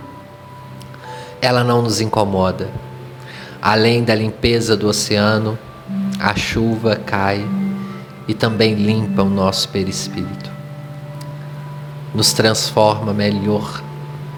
Ela 1.42 1.64
não 1.64 1.82
nos 1.82 2.02
incomoda. 2.02 2.70
Além 3.60 4.04
da 4.04 4.14
limpeza 4.14 4.78
do 4.78 4.88
oceano, 4.88 5.58
a 6.20 6.36
chuva 6.36 6.96
cai 6.96 7.46
e 8.28 8.34
também 8.34 8.74
limpa 8.76 9.24
o 9.24 9.30
nosso 9.30 9.68
perispírito. 9.70 10.52
Nos 12.14 12.32
transforma 12.32 13.14
melhor, 13.14 13.84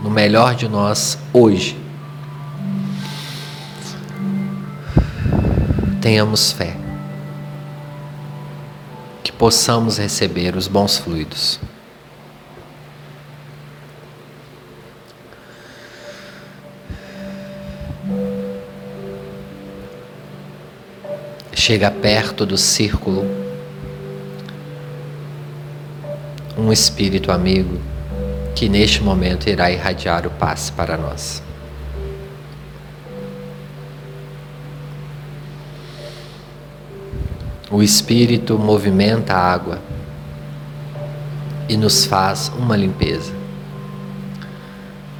no 0.01 0.09
melhor 0.09 0.55
de 0.55 0.67
nós 0.67 1.17
hoje. 1.33 1.77
Tenhamos 6.01 6.51
fé 6.51 6.77
que 9.23 9.31
possamos 9.31 9.97
receber 9.97 10.55
os 10.55 10.67
bons 10.67 10.97
fluidos. 10.97 11.59
Chega 21.53 21.89
perto 21.89 22.45
do 22.45 22.57
círculo 22.57 23.44
um 26.57 26.71
espírito 26.71 27.31
amigo 27.31 27.79
que 28.55 28.69
neste 28.69 29.03
momento 29.03 29.49
irá 29.49 29.69
irradiar 29.69 30.25
o 30.25 30.29
passe 30.29 30.71
para 30.71 30.97
nós. 30.97 31.43
O 37.69 37.83
Espírito 37.83 38.57
movimenta 38.57 39.33
a 39.33 39.51
água 39.51 39.81
e 41.67 41.75
nos 41.75 42.05
faz 42.05 42.49
uma 42.57 42.77
limpeza, 42.77 43.33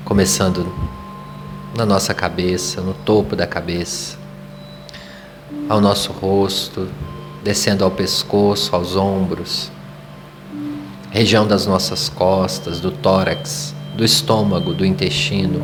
começando 0.06 0.72
na 1.76 1.86
nossa 1.86 2.14
cabeça, 2.14 2.80
no 2.80 2.94
topo 2.94 3.36
da 3.36 3.46
cabeça, 3.46 4.18
ao 5.68 5.82
nosso 5.82 6.14
rosto, 6.14 6.88
descendo 7.44 7.84
ao 7.84 7.92
pescoço, 7.92 8.74
aos 8.74 8.96
ombros, 8.96 9.72
região 11.18 11.48
das 11.48 11.66
nossas 11.66 12.10
costas, 12.10 12.80
do 12.80 12.92
tórax, 12.92 13.74
do 13.96 14.04
estômago, 14.04 14.74
do 14.74 14.86
intestino, 14.86 15.62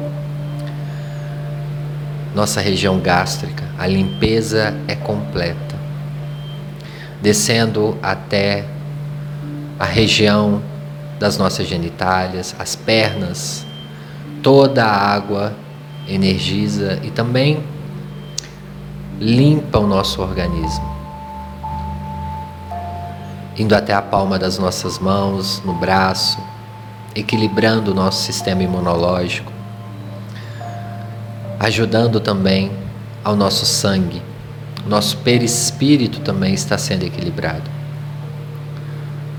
nossa 2.33 2.61
região 2.61 2.99
gástrica. 2.99 3.63
A 3.77 3.85
limpeza 3.85 4.73
é 4.87 4.95
completa 4.95 5.71
descendo 7.21 7.97
até 8.01 8.65
a 9.77 9.85
região 9.85 10.61
das 11.19 11.37
nossas 11.37 11.67
genitálias, 11.67 12.55
as 12.57 12.75
pernas, 12.75 13.65
toda 14.41 14.83
a 14.83 15.13
água 15.13 15.53
energiza 16.07 16.99
e 17.03 17.11
também 17.11 17.63
limpa 19.19 19.77
o 19.77 19.85
nosso 19.85 20.21
organismo. 20.21 21.00
Indo 23.61 23.75
até 23.75 23.93
a 23.93 24.01
palma 24.01 24.39
das 24.39 24.57
nossas 24.57 24.97
mãos, 24.97 25.61
no 25.63 25.73
braço, 25.73 26.39
equilibrando 27.13 27.91
o 27.91 27.93
nosso 27.93 28.23
sistema 28.23 28.63
imunológico, 28.63 29.51
ajudando 31.59 32.19
também 32.19 32.71
ao 33.23 33.35
nosso 33.35 33.65
sangue 33.65 34.31
nosso 34.85 35.17
perispírito 35.17 36.21
também 36.21 36.53
está 36.53 36.77
sendo 36.77 37.03
equilibrado. 37.03 37.69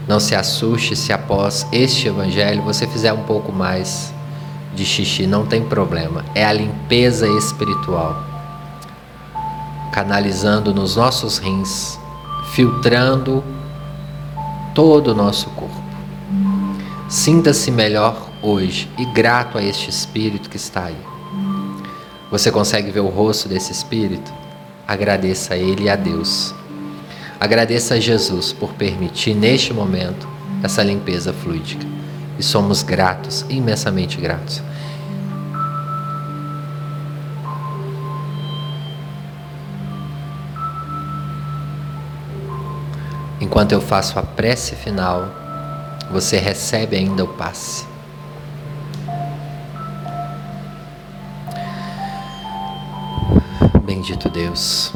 Não 0.06 0.20
se 0.20 0.34
assuste 0.34 0.94
se 0.94 1.12
após 1.12 1.66
este 1.72 2.08
evangelho 2.08 2.62
você 2.62 2.86
fizer 2.86 3.12
um 3.12 3.22
pouco 3.24 3.52
mais 3.52 4.12
de 4.74 4.84
xixi, 4.84 5.26
não 5.26 5.44
tem 5.44 5.62
problema. 5.64 6.24
É 6.34 6.44
a 6.44 6.52
limpeza 6.52 7.26
espiritual. 7.28 8.24
Canalizando 9.92 10.72
nos 10.72 10.96
nossos 10.96 11.38
rins, 11.38 11.98
filtrando 12.52 13.44
todo 14.74 15.08
o 15.08 15.14
nosso 15.14 15.50
corpo. 15.50 15.82
Sinta-se 17.08 17.70
melhor 17.70 18.30
hoje 18.42 18.88
e 18.98 19.04
grato 19.06 19.58
a 19.58 19.62
este 19.62 19.90
espírito 19.90 20.48
que 20.48 20.56
está 20.56 20.84
aí. 20.86 20.96
Você 22.30 22.50
consegue 22.50 22.90
ver 22.90 23.00
o 23.00 23.08
rosto 23.08 23.48
desse 23.48 23.72
espírito? 23.72 24.32
agradeça 24.86 25.54
a 25.54 25.56
Ele 25.56 25.84
e 25.84 25.90
a 25.90 25.96
Deus. 25.96 26.54
Agradeça 27.40 27.94
a 27.94 28.00
Jesus 28.00 28.52
por 28.52 28.72
permitir 28.74 29.34
neste 29.34 29.72
momento 29.72 30.28
essa 30.62 30.82
limpeza 30.82 31.32
fluídica. 31.32 31.86
E 32.38 32.42
somos 32.42 32.82
gratos, 32.82 33.44
imensamente 33.48 34.20
gratos. 34.20 34.62
Enquanto 43.42 43.72
eu 43.72 43.80
faço 43.80 44.20
a 44.20 44.22
prece 44.22 44.76
final, 44.76 45.28
você 46.12 46.38
recebe 46.38 46.96
ainda 46.96 47.24
o 47.24 47.26
passe. 47.26 47.84
Bendito 53.82 54.28
Deus, 54.28 54.92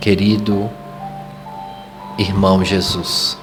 querido 0.00 0.70
irmão 2.16 2.64
Jesus, 2.64 3.36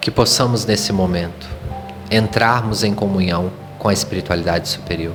que 0.00 0.10
possamos 0.10 0.64
nesse 0.64 0.94
momento 0.94 1.46
entrarmos 2.10 2.82
em 2.82 2.94
comunhão 2.94 3.52
com 3.78 3.90
a 3.90 3.92
espiritualidade 3.92 4.66
superior 4.66 5.14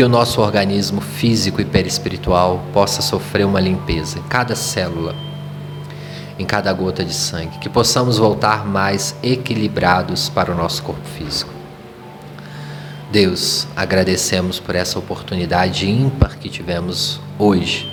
que 0.00 0.04
o 0.04 0.08
nosso 0.08 0.40
organismo 0.40 1.02
físico 1.02 1.60
e 1.60 1.64
perispiritual 1.66 2.64
possa 2.72 3.02
sofrer 3.02 3.44
uma 3.44 3.60
limpeza 3.60 4.18
em 4.18 4.22
cada 4.22 4.56
célula, 4.56 5.14
em 6.38 6.46
cada 6.46 6.72
gota 6.72 7.04
de 7.04 7.12
sangue, 7.12 7.58
que 7.58 7.68
possamos 7.68 8.16
voltar 8.16 8.64
mais 8.64 9.14
equilibrados 9.22 10.30
para 10.30 10.50
o 10.50 10.54
nosso 10.54 10.82
corpo 10.82 11.06
físico 11.06 11.52
Deus, 13.12 13.66
agradecemos 13.76 14.58
por 14.58 14.74
essa 14.74 14.98
oportunidade 14.98 15.90
ímpar 15.90 16.38
que 16.38 16.48
tivemos 16.48 17.20
hoje 17.38 17.86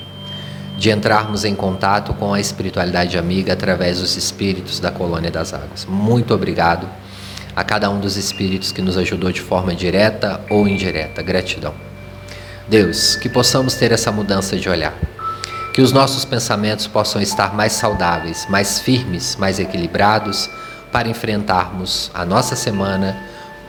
de 0.77 0.89
entrarmos 0.89 1.43
em 1.43 1.55
contato 1.55 2.13
com 2.13 2.33
a 2.33 2.39
espiritualidade 2.39 3.17
amiga 3.17 3.51
através 3.51 3.99
dos 3.99 4.15
espíritos 4.15 4.79
da 4.79 4.91
colônia 4.91 5.29
das 5.29 5.53
águas. 5.53 5.85
Muito 5.85 6.33
obrigado 6.33 6.87
a 7.53 7.65
cada 7.65 7.89
um 7.89 7.99
dos 7.99 8.15
espíritos 8.15 8.71
que 8.71 8.81
nos 8.81 8.97
ajudou 8.97 9.29
de 9.29 9.41
forma 9.41 9.75
direta 9.75 10.39
ou 10.49 10.69
indireta. 10.69 11.21
Gratidão. 11.21 11.86
Deus, 12.67 13.15
que 13.15 13.29
possamos 13.29 13.75
ter 13.75 13.93
essa 13.93 14.11
mudança 14.11 14.57
de 14.57 14.67
olhar. 14.67 14.93
Que 15.73 15.81
os 15.81 15.93
nossos 15.93 16.25
pensamentos 16.25 16.85
possam 16.85 17.21
estar 17.21 17.53
mais 17.55 17.71
saudáveis, 17.71 18.45
mais 18.49 18.79
firmes, 18.79 19.37
mais 19.37 19.57
equilibrados 19.57 20.49
para 20.91 21.07
enfrentarmos 21.07 22.11
a 22.13 22.25
nossa 22.25 22.57
semana 22.57 23.17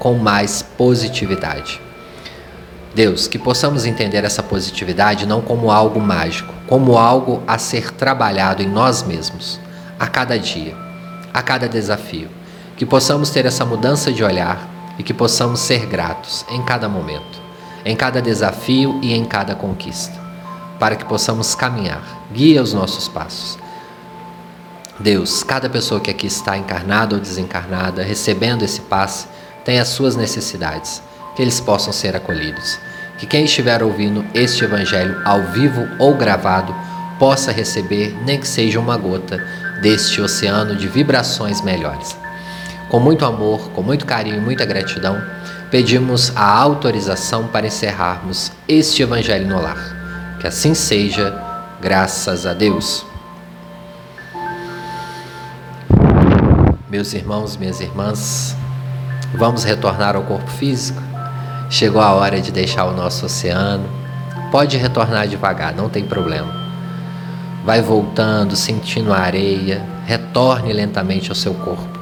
com 0.00 0.14
mais 0.14 0.62
positividade. 0.62 1.80
Deus, 2.92 3.28
que 3.28 3.38
possamos 3.38 3.86
entender 3.86 4.24
essa 4.24 4.42
positividade 4.42 5.26
não 5.26 5.40
como 5.40 5.70
algo 5.70 6.00
mágico, 6.00 6.52
como 6.66 6.98
algo 6.98 7.40
a 7.46 7.56
ser 7.56 7.92
trabalhado 7.92 8.64
em 8.64 8.68
nós 8.68 9.04
mesmos, 9.04 9.60
a 9.96 10.08
cada 10.08 10.36
dia, 10.36 10.74
a 11.32 11.40
cada 11.40 11.68
desafio. 11.68 12.28
Que 12.76 12.84
possamos 12.84 13.30
ter 13.30 13.46
essa 13.46 13.64
mudança 13.64 14.10
de 14.10 14.24
olhar 14.24 14.68
e 14.98 15.04
que 15.04 15.14
possamos 15.14 15.60
ser 15.60 15.86
gratos 15.86 16.44
em 16.50 16.60
cada 16.64 16.88
momento, 16.88 17.47
em 17.84 17.96
cada 17.96 18.20
desafio 18.20 18.98
e 19.02 19.12
em 19.12 19.24
cada 19.24 19.54
conquista, 19.54 20.18
para 20.78 20.96
que 20.96 21.04
possamos 21.04 21.54
caminhar. 21.54 22.02
Guia 22.32 22.62
os 22.62 22.72
nossos 22.72 23.08
passos. 23.08 23.58
Deus, 25.00 25.44
cada 25.44 25.70
pessoa 25.70 26.00
que 26.00 26.10
aqui 26.10 26.26
está 26.26 26.56
encarnada 26.56 27.14
ou 27.14 27.20
desencarnada, 27.20 28.02
recebendo 28.02 28.64
esse 28.64 28.80
passe, 28.80 29.26
têm 29.64 29.78
as 29.78 29.88
suas 29.88 30.16
necessidades, 30.16 31.02
que 31.36 31.42
eles 31.42 31.60
possam 31.60 31.92
ser 31.92 32.16
acolhidos. 32.16 32.80
Que 33.16 33.26
quem 33.26 33.44
estiver 33.44 33.82
ouvindo 33.82 34.24
este 34.34 34.64
Evangelho 34.64 35.20
ao 35.24 35.42
vivo 35.44 35.86
ou 35.98 36.14
gravado 36.14 36.74
possa 37.18 37.52
receber, 37.52 38.16
nem 38.24 38.40
que 38.40 38.46
seja 38.46 38.80
uma 38.80 38.96
gota, 38.96 39.44
deste 39.80 40.20
oceano 40.20 40.74
de 40.74 40.88
vibrações 40.88 41.60
melhores. 41.60 42.16
Com 42.88 42.98
muito 42.98 43.24
amor, 43.24 43.70
com 43.70 43.82
muito 43.82 44.06
carinho 44.06 44.38
e 44.38 44.40
muita 44.40 44.64
gratidão, 44.64 45.20
pedimos 45.70 46.32
a 46.34 46.44
autorização 46.44 47.46
para 47.48 47.66
encerrarmos 47.66 48.50
este 48.66 49.02
Evangelho 49.02 49.46
no 49.46 49.60
lar. 49.60 50.36
Que 50.40 50.46
assim 50.46 50.72
seja, 50.74 51.34
graças 51.80 52.46
a 52.46 52.54
Deus. 52.54 53.04
Meus 56.88 57.12
irmãos, 57.12 57.56
minhas 57.56 57.80
irmãs, 57.80 58.56
vamos 59.34 59.62
retornar 59.64 60.16
ao 60.16 60.22
corpo 60.22 60.50
físico? 60.50 61.02
Chegou 61.68 62.00
a 62.00 62.12
hora 62.12 62.40
de 62.40 62.50
deixar 62.50 62.86
o 62.86 62.94
nosso 62.94 63.26
oceano. 63.26 63.86
Pode 64.50 64.78
retornar 64.78 65.28
devagar, 65.28 65.74
não 65.74 65.90
tem 65.90 66.04
problema. 66.06 66.50
Vai 67.62 67.82
voltando, 67.82 68.56
sentindo 68.56 69.12
a 69.12 69.18
areia, 69.18 69.84
retorne 70.06 70.72
lentamente 70.72 71.28
ao 71.28 71.34
seu 71.34 71.52
corpo. 71.52 71.98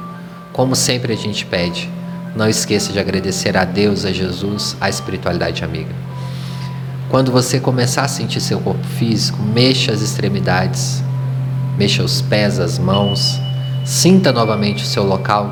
Como 0.53 0.73
sempre 0.73 1.11
a 1.11 1.17
gente 1.17 1.45
pede, 1.45 1.96
não 2.37 2.47
esqueça 2.47 2.93
de 2.93 2.99
agradecer 2.99 3.57
a 3.57 3.65
Deus, 3.65 4.05
a 4.05 4.11
Jesus, 4.11 4.77
a 4.79 4.87
espiritualidade 4.87 5.63
amiga. 5.63 5.93
Quando 7.09 7.31
você 7.31 7.59
começar 7.59 8.03
a 8.03 8.07
sentir 8.07 8.39
seu 8.39 8.59
corpo 8.59 8.85
físico, 8.85 9.41
mexa 9.41 9.91
as 9.91 10.01
extremidades, 10.01 11.03
mexa 11.77 12.03
os 12.03 12.21
pés, 12.21 12.59
as 12.59 12.77
mãos, 12.77 13.39
sinta 13.83 14.31
novamente 14.31 14.83
o 14.83 14.85
seu 14.87 15.03
local, 15.03 15.49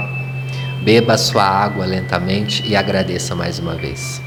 beba 0.83 1.13
a 1.13 1.17
sua 1.17 1.43
água 1.43 1.86
lentamente 1.86 2.63
e 2.67 2.75
agradeça 2.75 3.33
mais 3.33 3.57
uma 3.57 3.73
vez. 3.73 4.21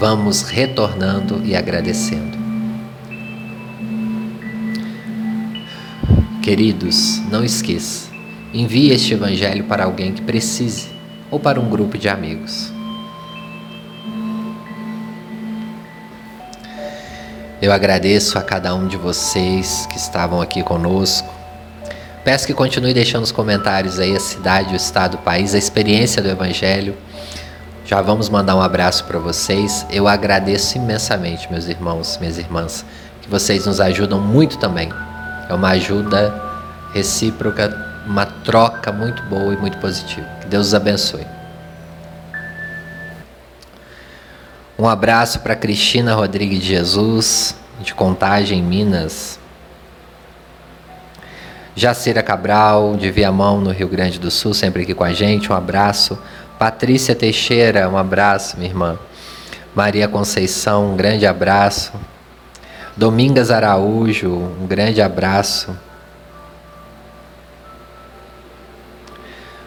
Vamos 0.00 0.42
retornando 0.42 1.40
e 1.44 1.54
agradecendo. 1.54 2.36
Queridos, 6.42 7.20
não 7.30 7.44
esqueça, 7.44 8.15
envie 8.60 8.90
este 8.90 9.12
evangelho 9.12 9.64
para 9.64 9.84
alguém 9.84 10.12
que 10.12 10.22
precise 10.22 10.88
ou 11.30 11.38
para 11.38 11.60
um 11.60 11.68
grupo 11.68 11.98
de 11.98 12.08
amigos. 12.08 12.72
Eu 17.60 17.72
agradeço 17.72 18.38
a 18.38 18.42
cada 18.42 18.74
um 18.74 18.86
de 18.86 18.96
vocês 18.96 19.86
que 19.90 19.96
estavam 19.96 20.40
aqui 20.40 20.62
conosco. 20.62 21.28
Peço 22.24 22.46
que 22.46 22.54
continue 22.54 22.92
deixando 22.92 23.24
os 23.24 23.32
comentários 23.32 23.98
aí 23.98 24.14
a 24.14 24.20
cidade, 24.20 24.72
o 24.72 24.76
estado, 24.76 25.14
o 25.14 25.18
país, 25.18 25.54
a 25.54 25.58
experiência 25.58 26.22
do 26.22 26.28
Evangelho. 26.28 26.96
Já 27.84 28.02
vamos 28.02 28.28
mandar 28.28 28.56
um 28.56 28.60
abraço 28.60 29.04
para 29.04 29.18
vocês. 29.18 29.86
Eu 29.90 30.08
agradeço 30.08 30.76
imensamente, 30.76 31.50
meus 31.50 31.66
irmãos, 31.66 32.18
minhas 32.18 32.36
irmãs, 32.36 32.84
que 33.22 33.28
vocês 33.28 33.64
nos 33.64 33.80
ajudam 33.80 34.20
muito 34.20 34.58
também. 34.58 34.90
É 35.48 35.54
uma 35.54 35.70
ajuda 35.70 36.34
recíproca, 36.92 37.85
uma 38.06 38.24
troca 38.24 38.92
muito 38.92 39.22
boa 39.24 39.52
e 39.52 39.56
muito 39.56 39.78
positiva. 39.78 40.26
Que 40.40 40.46
Deus 40.46 40.68
os 40.68 40.74
abençoe. 40.74 41.26
Um 44.78 44.86
abraço 44.86 45.40
para 45.40 45.56
Cristina 45.56 46.14
Rodrigues 46.14 46.60
de 46.60 46.66
Jesus, 46.66 47.56
de 47.80 47.94
Contagem, 47.94 48.62
Minas. 48.62 49.38
Jacira 51.74 52.22
Cabral, 52.22 52.96
de 52.96 53.10
Viamão, 53.10 53.60
no 53.60 53.70
Rio 53.70 53.88
Grande 53.88 54.18
do 54.18 54.30
Sul, 54.30 54.54
sempre 54.54 54.82
aqui 54.82 54.94
com 54.94 55.04
a 55.04 55.12
gente. 55.12 55.52
Um 55.52 55.54
abraço. 55.54 56.18
Patrícia 56.58 57.14
Teixeira, 57.14 57.88
um 57.88 57.98
abraço, 57.98 58.56
minha 58.56 58.70
irmã. 58.70 58.98
Maria 59.74 60.08
Conceição, 60.08 60.92
um 60.92 60.96
grande 60.96 61.26
abraço. 61.26 61.92
Domingas 62.96 63.50
Araújo, 63.50 64.30
um 64.30 64.66
grande 64.66 65.02
abraço. 65.02 65.76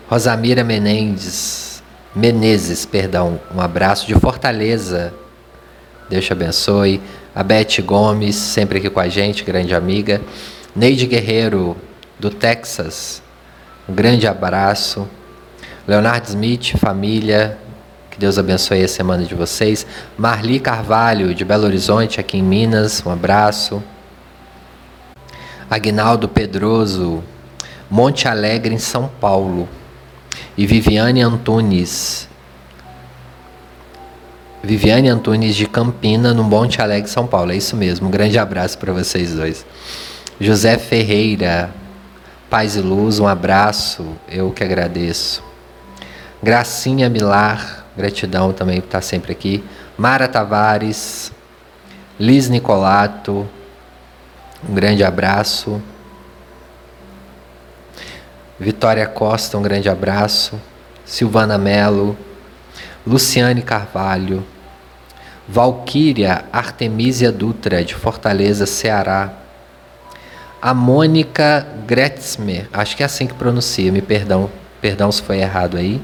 Rosamira 0.10 0.64
Menendez, 0.64 1.84
Menezes, 2.16 2.84
perdão, 2.84 3.39
um 3.53 3.62
abraço 3.62 4.07
de 4.07 4.16
Fortaleza. 4.16 5.14
Deus 6.10 6.26
te 6.26 6.34
abençoe. 6.34 6.99
A 7.36 7.43
Beth 7.43 7.80
Gomes, 7.86 8.36
sempre 8.36 8.80
aqui 8.80 8.89
com 8.89 8.99
a 8.99 9.07
gente, 9.07 9.43
grande 9.43 9.76
amiga. 9.76 10.20
Neide 10.76 11.05
Guerreiro, 11.05 11.78
do 12.18 12.32
Texas, 12.32 13.22
um 13.88 13.93
grande 13.93 14.26
abraço. 14.26 15.07
Leonardo 15.88 16.28
Smith, 16.28 16.76
família, 16.80 17.55
que 18.10 18.18
Deus 18.18 18.39
abençoe 18.39 18.84
a 18.84 18.88
semana 18.88 19.24
de 19.24 19.36
vocês. 19.36 19.86
Marli 20.18 20.60
Carvalho, 20.60 21.36
de 21.36 21.45
Belo 21.45 21.66
Horizonte, 21.66 22.20
aqui 22.20 22.39
em 22.39 22.41
Minas, 22.41 23.03
um 23.05 23.12
abraço. 23.12 23.84
Agnaldo 25.70 26.28
Pedroso, 26.28 27.24
Monte 27.88 28.28
Alegre, 28.28 28.74
em 28.74 28.80
São 28.80 29.07
Paulo 29.22 29.70
e 30.60 30.68
Viviane 30.68 31.22
Antunes. 31.22 32.28
Viviane 34.62 35.07
Antunes 35.07 35.55
de 35.55 35.66
Campina, 35.66 36.34
no 36.34 36.43
Monte 36.43 36.82
Alegre, 36.82 37.10
São 37.10 37.26
Paulo. 37.26 37.53
É 37.53 37.55
isso 37.55 37.78
mesmo. 37.78 38.10
Um 38.10 38.12
grande 38.12 38.38
abraço 38.38 38.78
para 38.78 38.91
vocês 38.91 39.34
dois. 39.34 39.66
José 40.38 40.78
Ferreira, 40.78 41.74
paz 42.49 42.76
e 42.76 42.82
luz, 42.82 43.20
um 43.20 43.28
abraço. 43.28 44.05
Eu 44.30 44.51
que 44.51 44.62
agradeço. 44.62 45.41
Gracinha 46.43 47.07
Milar, 47.07 47.86
gratidão 47.95 48.51
também 48.51 48.82
por 48.82 48.88
estar 48.88 49.01
sempre 49.01 49.32
aqui. 49.32 49.64
Mara 49.97 50.28
Tavares, 50.28 51.32
Liz 52.20 52.49
Nicolato, 52.49 53.47
um 54.70 54.74
grande 54.74 55.05
abraço. 55.05 55.82
Vitória 58.60 59.07
Costa, 59.07 59.57
um 59.57 59.62
grande 59.62 59.88
abraço. 59.88 60.60
Silvana 61.05 61.57
Melo, 61.57 62.18
Luciane 63.07 63.62
Carvalho, 63.62 64.45
Valquíria 65.47 66.45
Artemisia 66.51 67.32
Dutra, 67.32 67.84
de 67.84 67.95
Fortaleza, 67.95 68.66
Ceará. 68.66 69.34
A 70.62 70.74
Mônica 70.74 71.66
Gretzmer, 71.88 72.68
acho 72.74 72.97
que 72.97 73.01
é 73.01 73.05
assim 73.05 73.26
que 73.26 73.34
pronuncia, 73.34 73.91
me 73.91 74.01
perdão, 74.01 74.49
perdão 74.82 75.12
se 75.12 75.22
foi 75.22 75.39
errado 75.39 75.78
aí. 75.78 76.01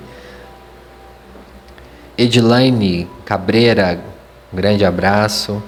Edilaine 2.18 3.08
Cabreira, 3.26 4.00
um 4.52 4.56
grande 4.56 4.86
abraço. 4.86 5.62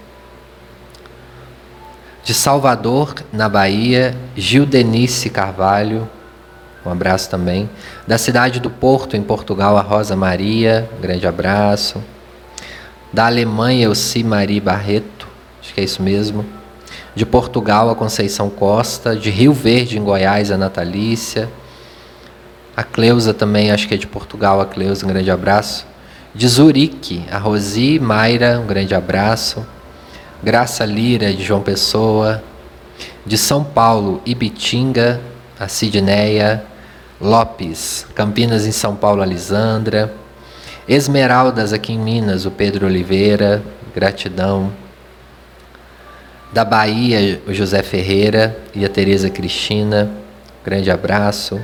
De 2.24 2.34
Salvador, 2.34 3.14
na 3.32 3.50
Bahia, 3.50 4.16
Gil 4.36 4.66
Denice 4.66 5.30
Carvalho. 5.30 6.10
Um 6.88 6.92
abraço 6.92 7.30
também. 7.30 7.70
Da 8.08 8.18
cidade 8.18 8.62
do 8.62 8.70
Porto, 8.70 9.18
em 9.18 9.22
Portugal, 9.22 9.78
a 9.78 9.82
Rosa 9.82 10.16
Maria. 10.16 10.90
Um 10.98 11.02
grande 11.02 11.28
abraço. 11.28 12.02
Da 13.12 13.26
Alemanha, 13.26 13.86
Elci 13.86 14.24
Marie 14.24 14.62
Barreto. 14.62 15.28
Acho 15.62 15.74
que 15.74 15.82
é 15.82 15.84
isso 15.84 16.02
mesmo. 16.02 16.46
De 17.14 17.26
Portugal, 17.26 17.90
a 17.90 17.96
Conceição 17.96 18.50
Costa. 18.50 19.18
De 19.18 19.30
Rio 19.30 19.52
Verde, 19.52 19.98
em 19.98 20.04
Goiás, 20.04 20.50
a 20.50 20.58
Natalícia. 20.58 21.50
A 22.76 22.84
Cleusa 22.84 23.34
também, 23.34 23.70
acho 23.70 23.86
que 23.86 23.94
é 23.94 23.98
de 23.98 24.08
Portugal, 24.08 24.62
a 24.62 24.66
Cleusa. 24.66 25.06
Um 25.06 25.10
grande 25.10 25.30
abraço. 25.30 25.86
De 26.34 26.48
Zurique, 26.48 27.26
a 27.30 27.38
Rosi 27.38 28.00
Mayra. 28.00 28.62
Um 28.62 28.66
grande 28.66 28.96
abraço. 28.96 29.66
Graça 30.42 30.86
Lira, 30.86 31.34
de 31.34 31.44
João 31.44 31.62
Pessoa. 31.62 32.42
De 33.26 33.38
São 33.38 33.62
Paulo, 33.62 34.22
Ibitinga, 34.26 35.20
a 35.60 35.68
Sidneia. 35.68 36.64
Lopes, 37.20 38.06
Campinas 38.14 38.68
em 38.68 38.72
São 38.72 38.96
Paulo, 38.96 39.22
Alisandra. 39.22 40.14
Esmeraldas 40.88 41.74
aqui 41.74 41.94
em 41.94 42.00
Minas, 42.00 42.46
o 42.46 42.52
Pedro 42.52 42.86
Oliveira, 42.86 43.64
gratidão. 43.94 44.72
Da 46.54 46.64
Bahia, 46.64 47.42
o 47.48 47.54
José 47.54 47.82
Ferreira 47.82 48.58
e 48.74 48.86
a 48.86 48.90
Tereza 48.90 49.30
Cristina, 49.30 50.10
grande 50.64 50.92
abraço. 50.92 51.60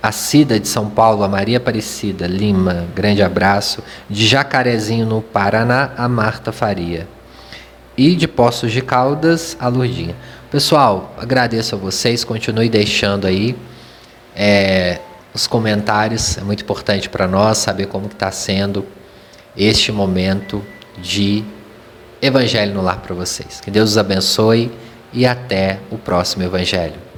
A 0.00 0.10
Cida 0.10 0.58
de 0.58 0.66
São 0.68 0.88
Paulo, 0.88 1.22
a 1.22 1.28
Maria 1.28 1.58
Aparecida 1.58 2.26
Lima, 2.26 2.86
grande 2.94 3.22
abraço. 3.22 3.82
De 4.08 4.26
Jacarezinho, 4.26 5.04
no 5.04 5.20
Paraná, 5.20 5.90
a 5.96 6.08
Marta 6.08 6.50
Faria. 6.52 7.08
E 7.96 8.14
de 8.14 8.26
Poços 8.26 8.72
de 8.72 8.80
Caldas, 8.80 9.56
a 9.60 9.68
Lurdinha. 9.68 10.16
Pessoal, 10.52 11.14
agradeço 11.16 11.74
a 11.74 11.78
vocês, 11.78 12.24
continue 12.24 12.68
deixando 12.68 13.26
aí 13.26 13.56
é, 14.36 15.00
os 15.32 15.46
comentários, 15.46 16.36
é 16.36 16.42
muito 16.42 16.62
importante 16.62 17.08
para 17.08 17.26
nós 17.26 17.56
saber 17.56 17.86
como 17.86 18.04
está 18.06 18.30
sendo 18.30 18.84
este 19.56 19.90
momento 19.90 20.62
de 20.98 21.42
Evangelho 22.20 22.74
no 22.74 22.82
Lar 22.82 23.00
para 23.00 23.14
vocês. 23.14 23.62
Que 23.62 23.70
Deus 23.70 23.92
os 23.92 23.96
abençoe 23.96 24.70
e 25.10 25.24
até 25.24 25.78
o 25.90 25.96
próximo 25.96 26.42
Evangelho. 26.42 27.11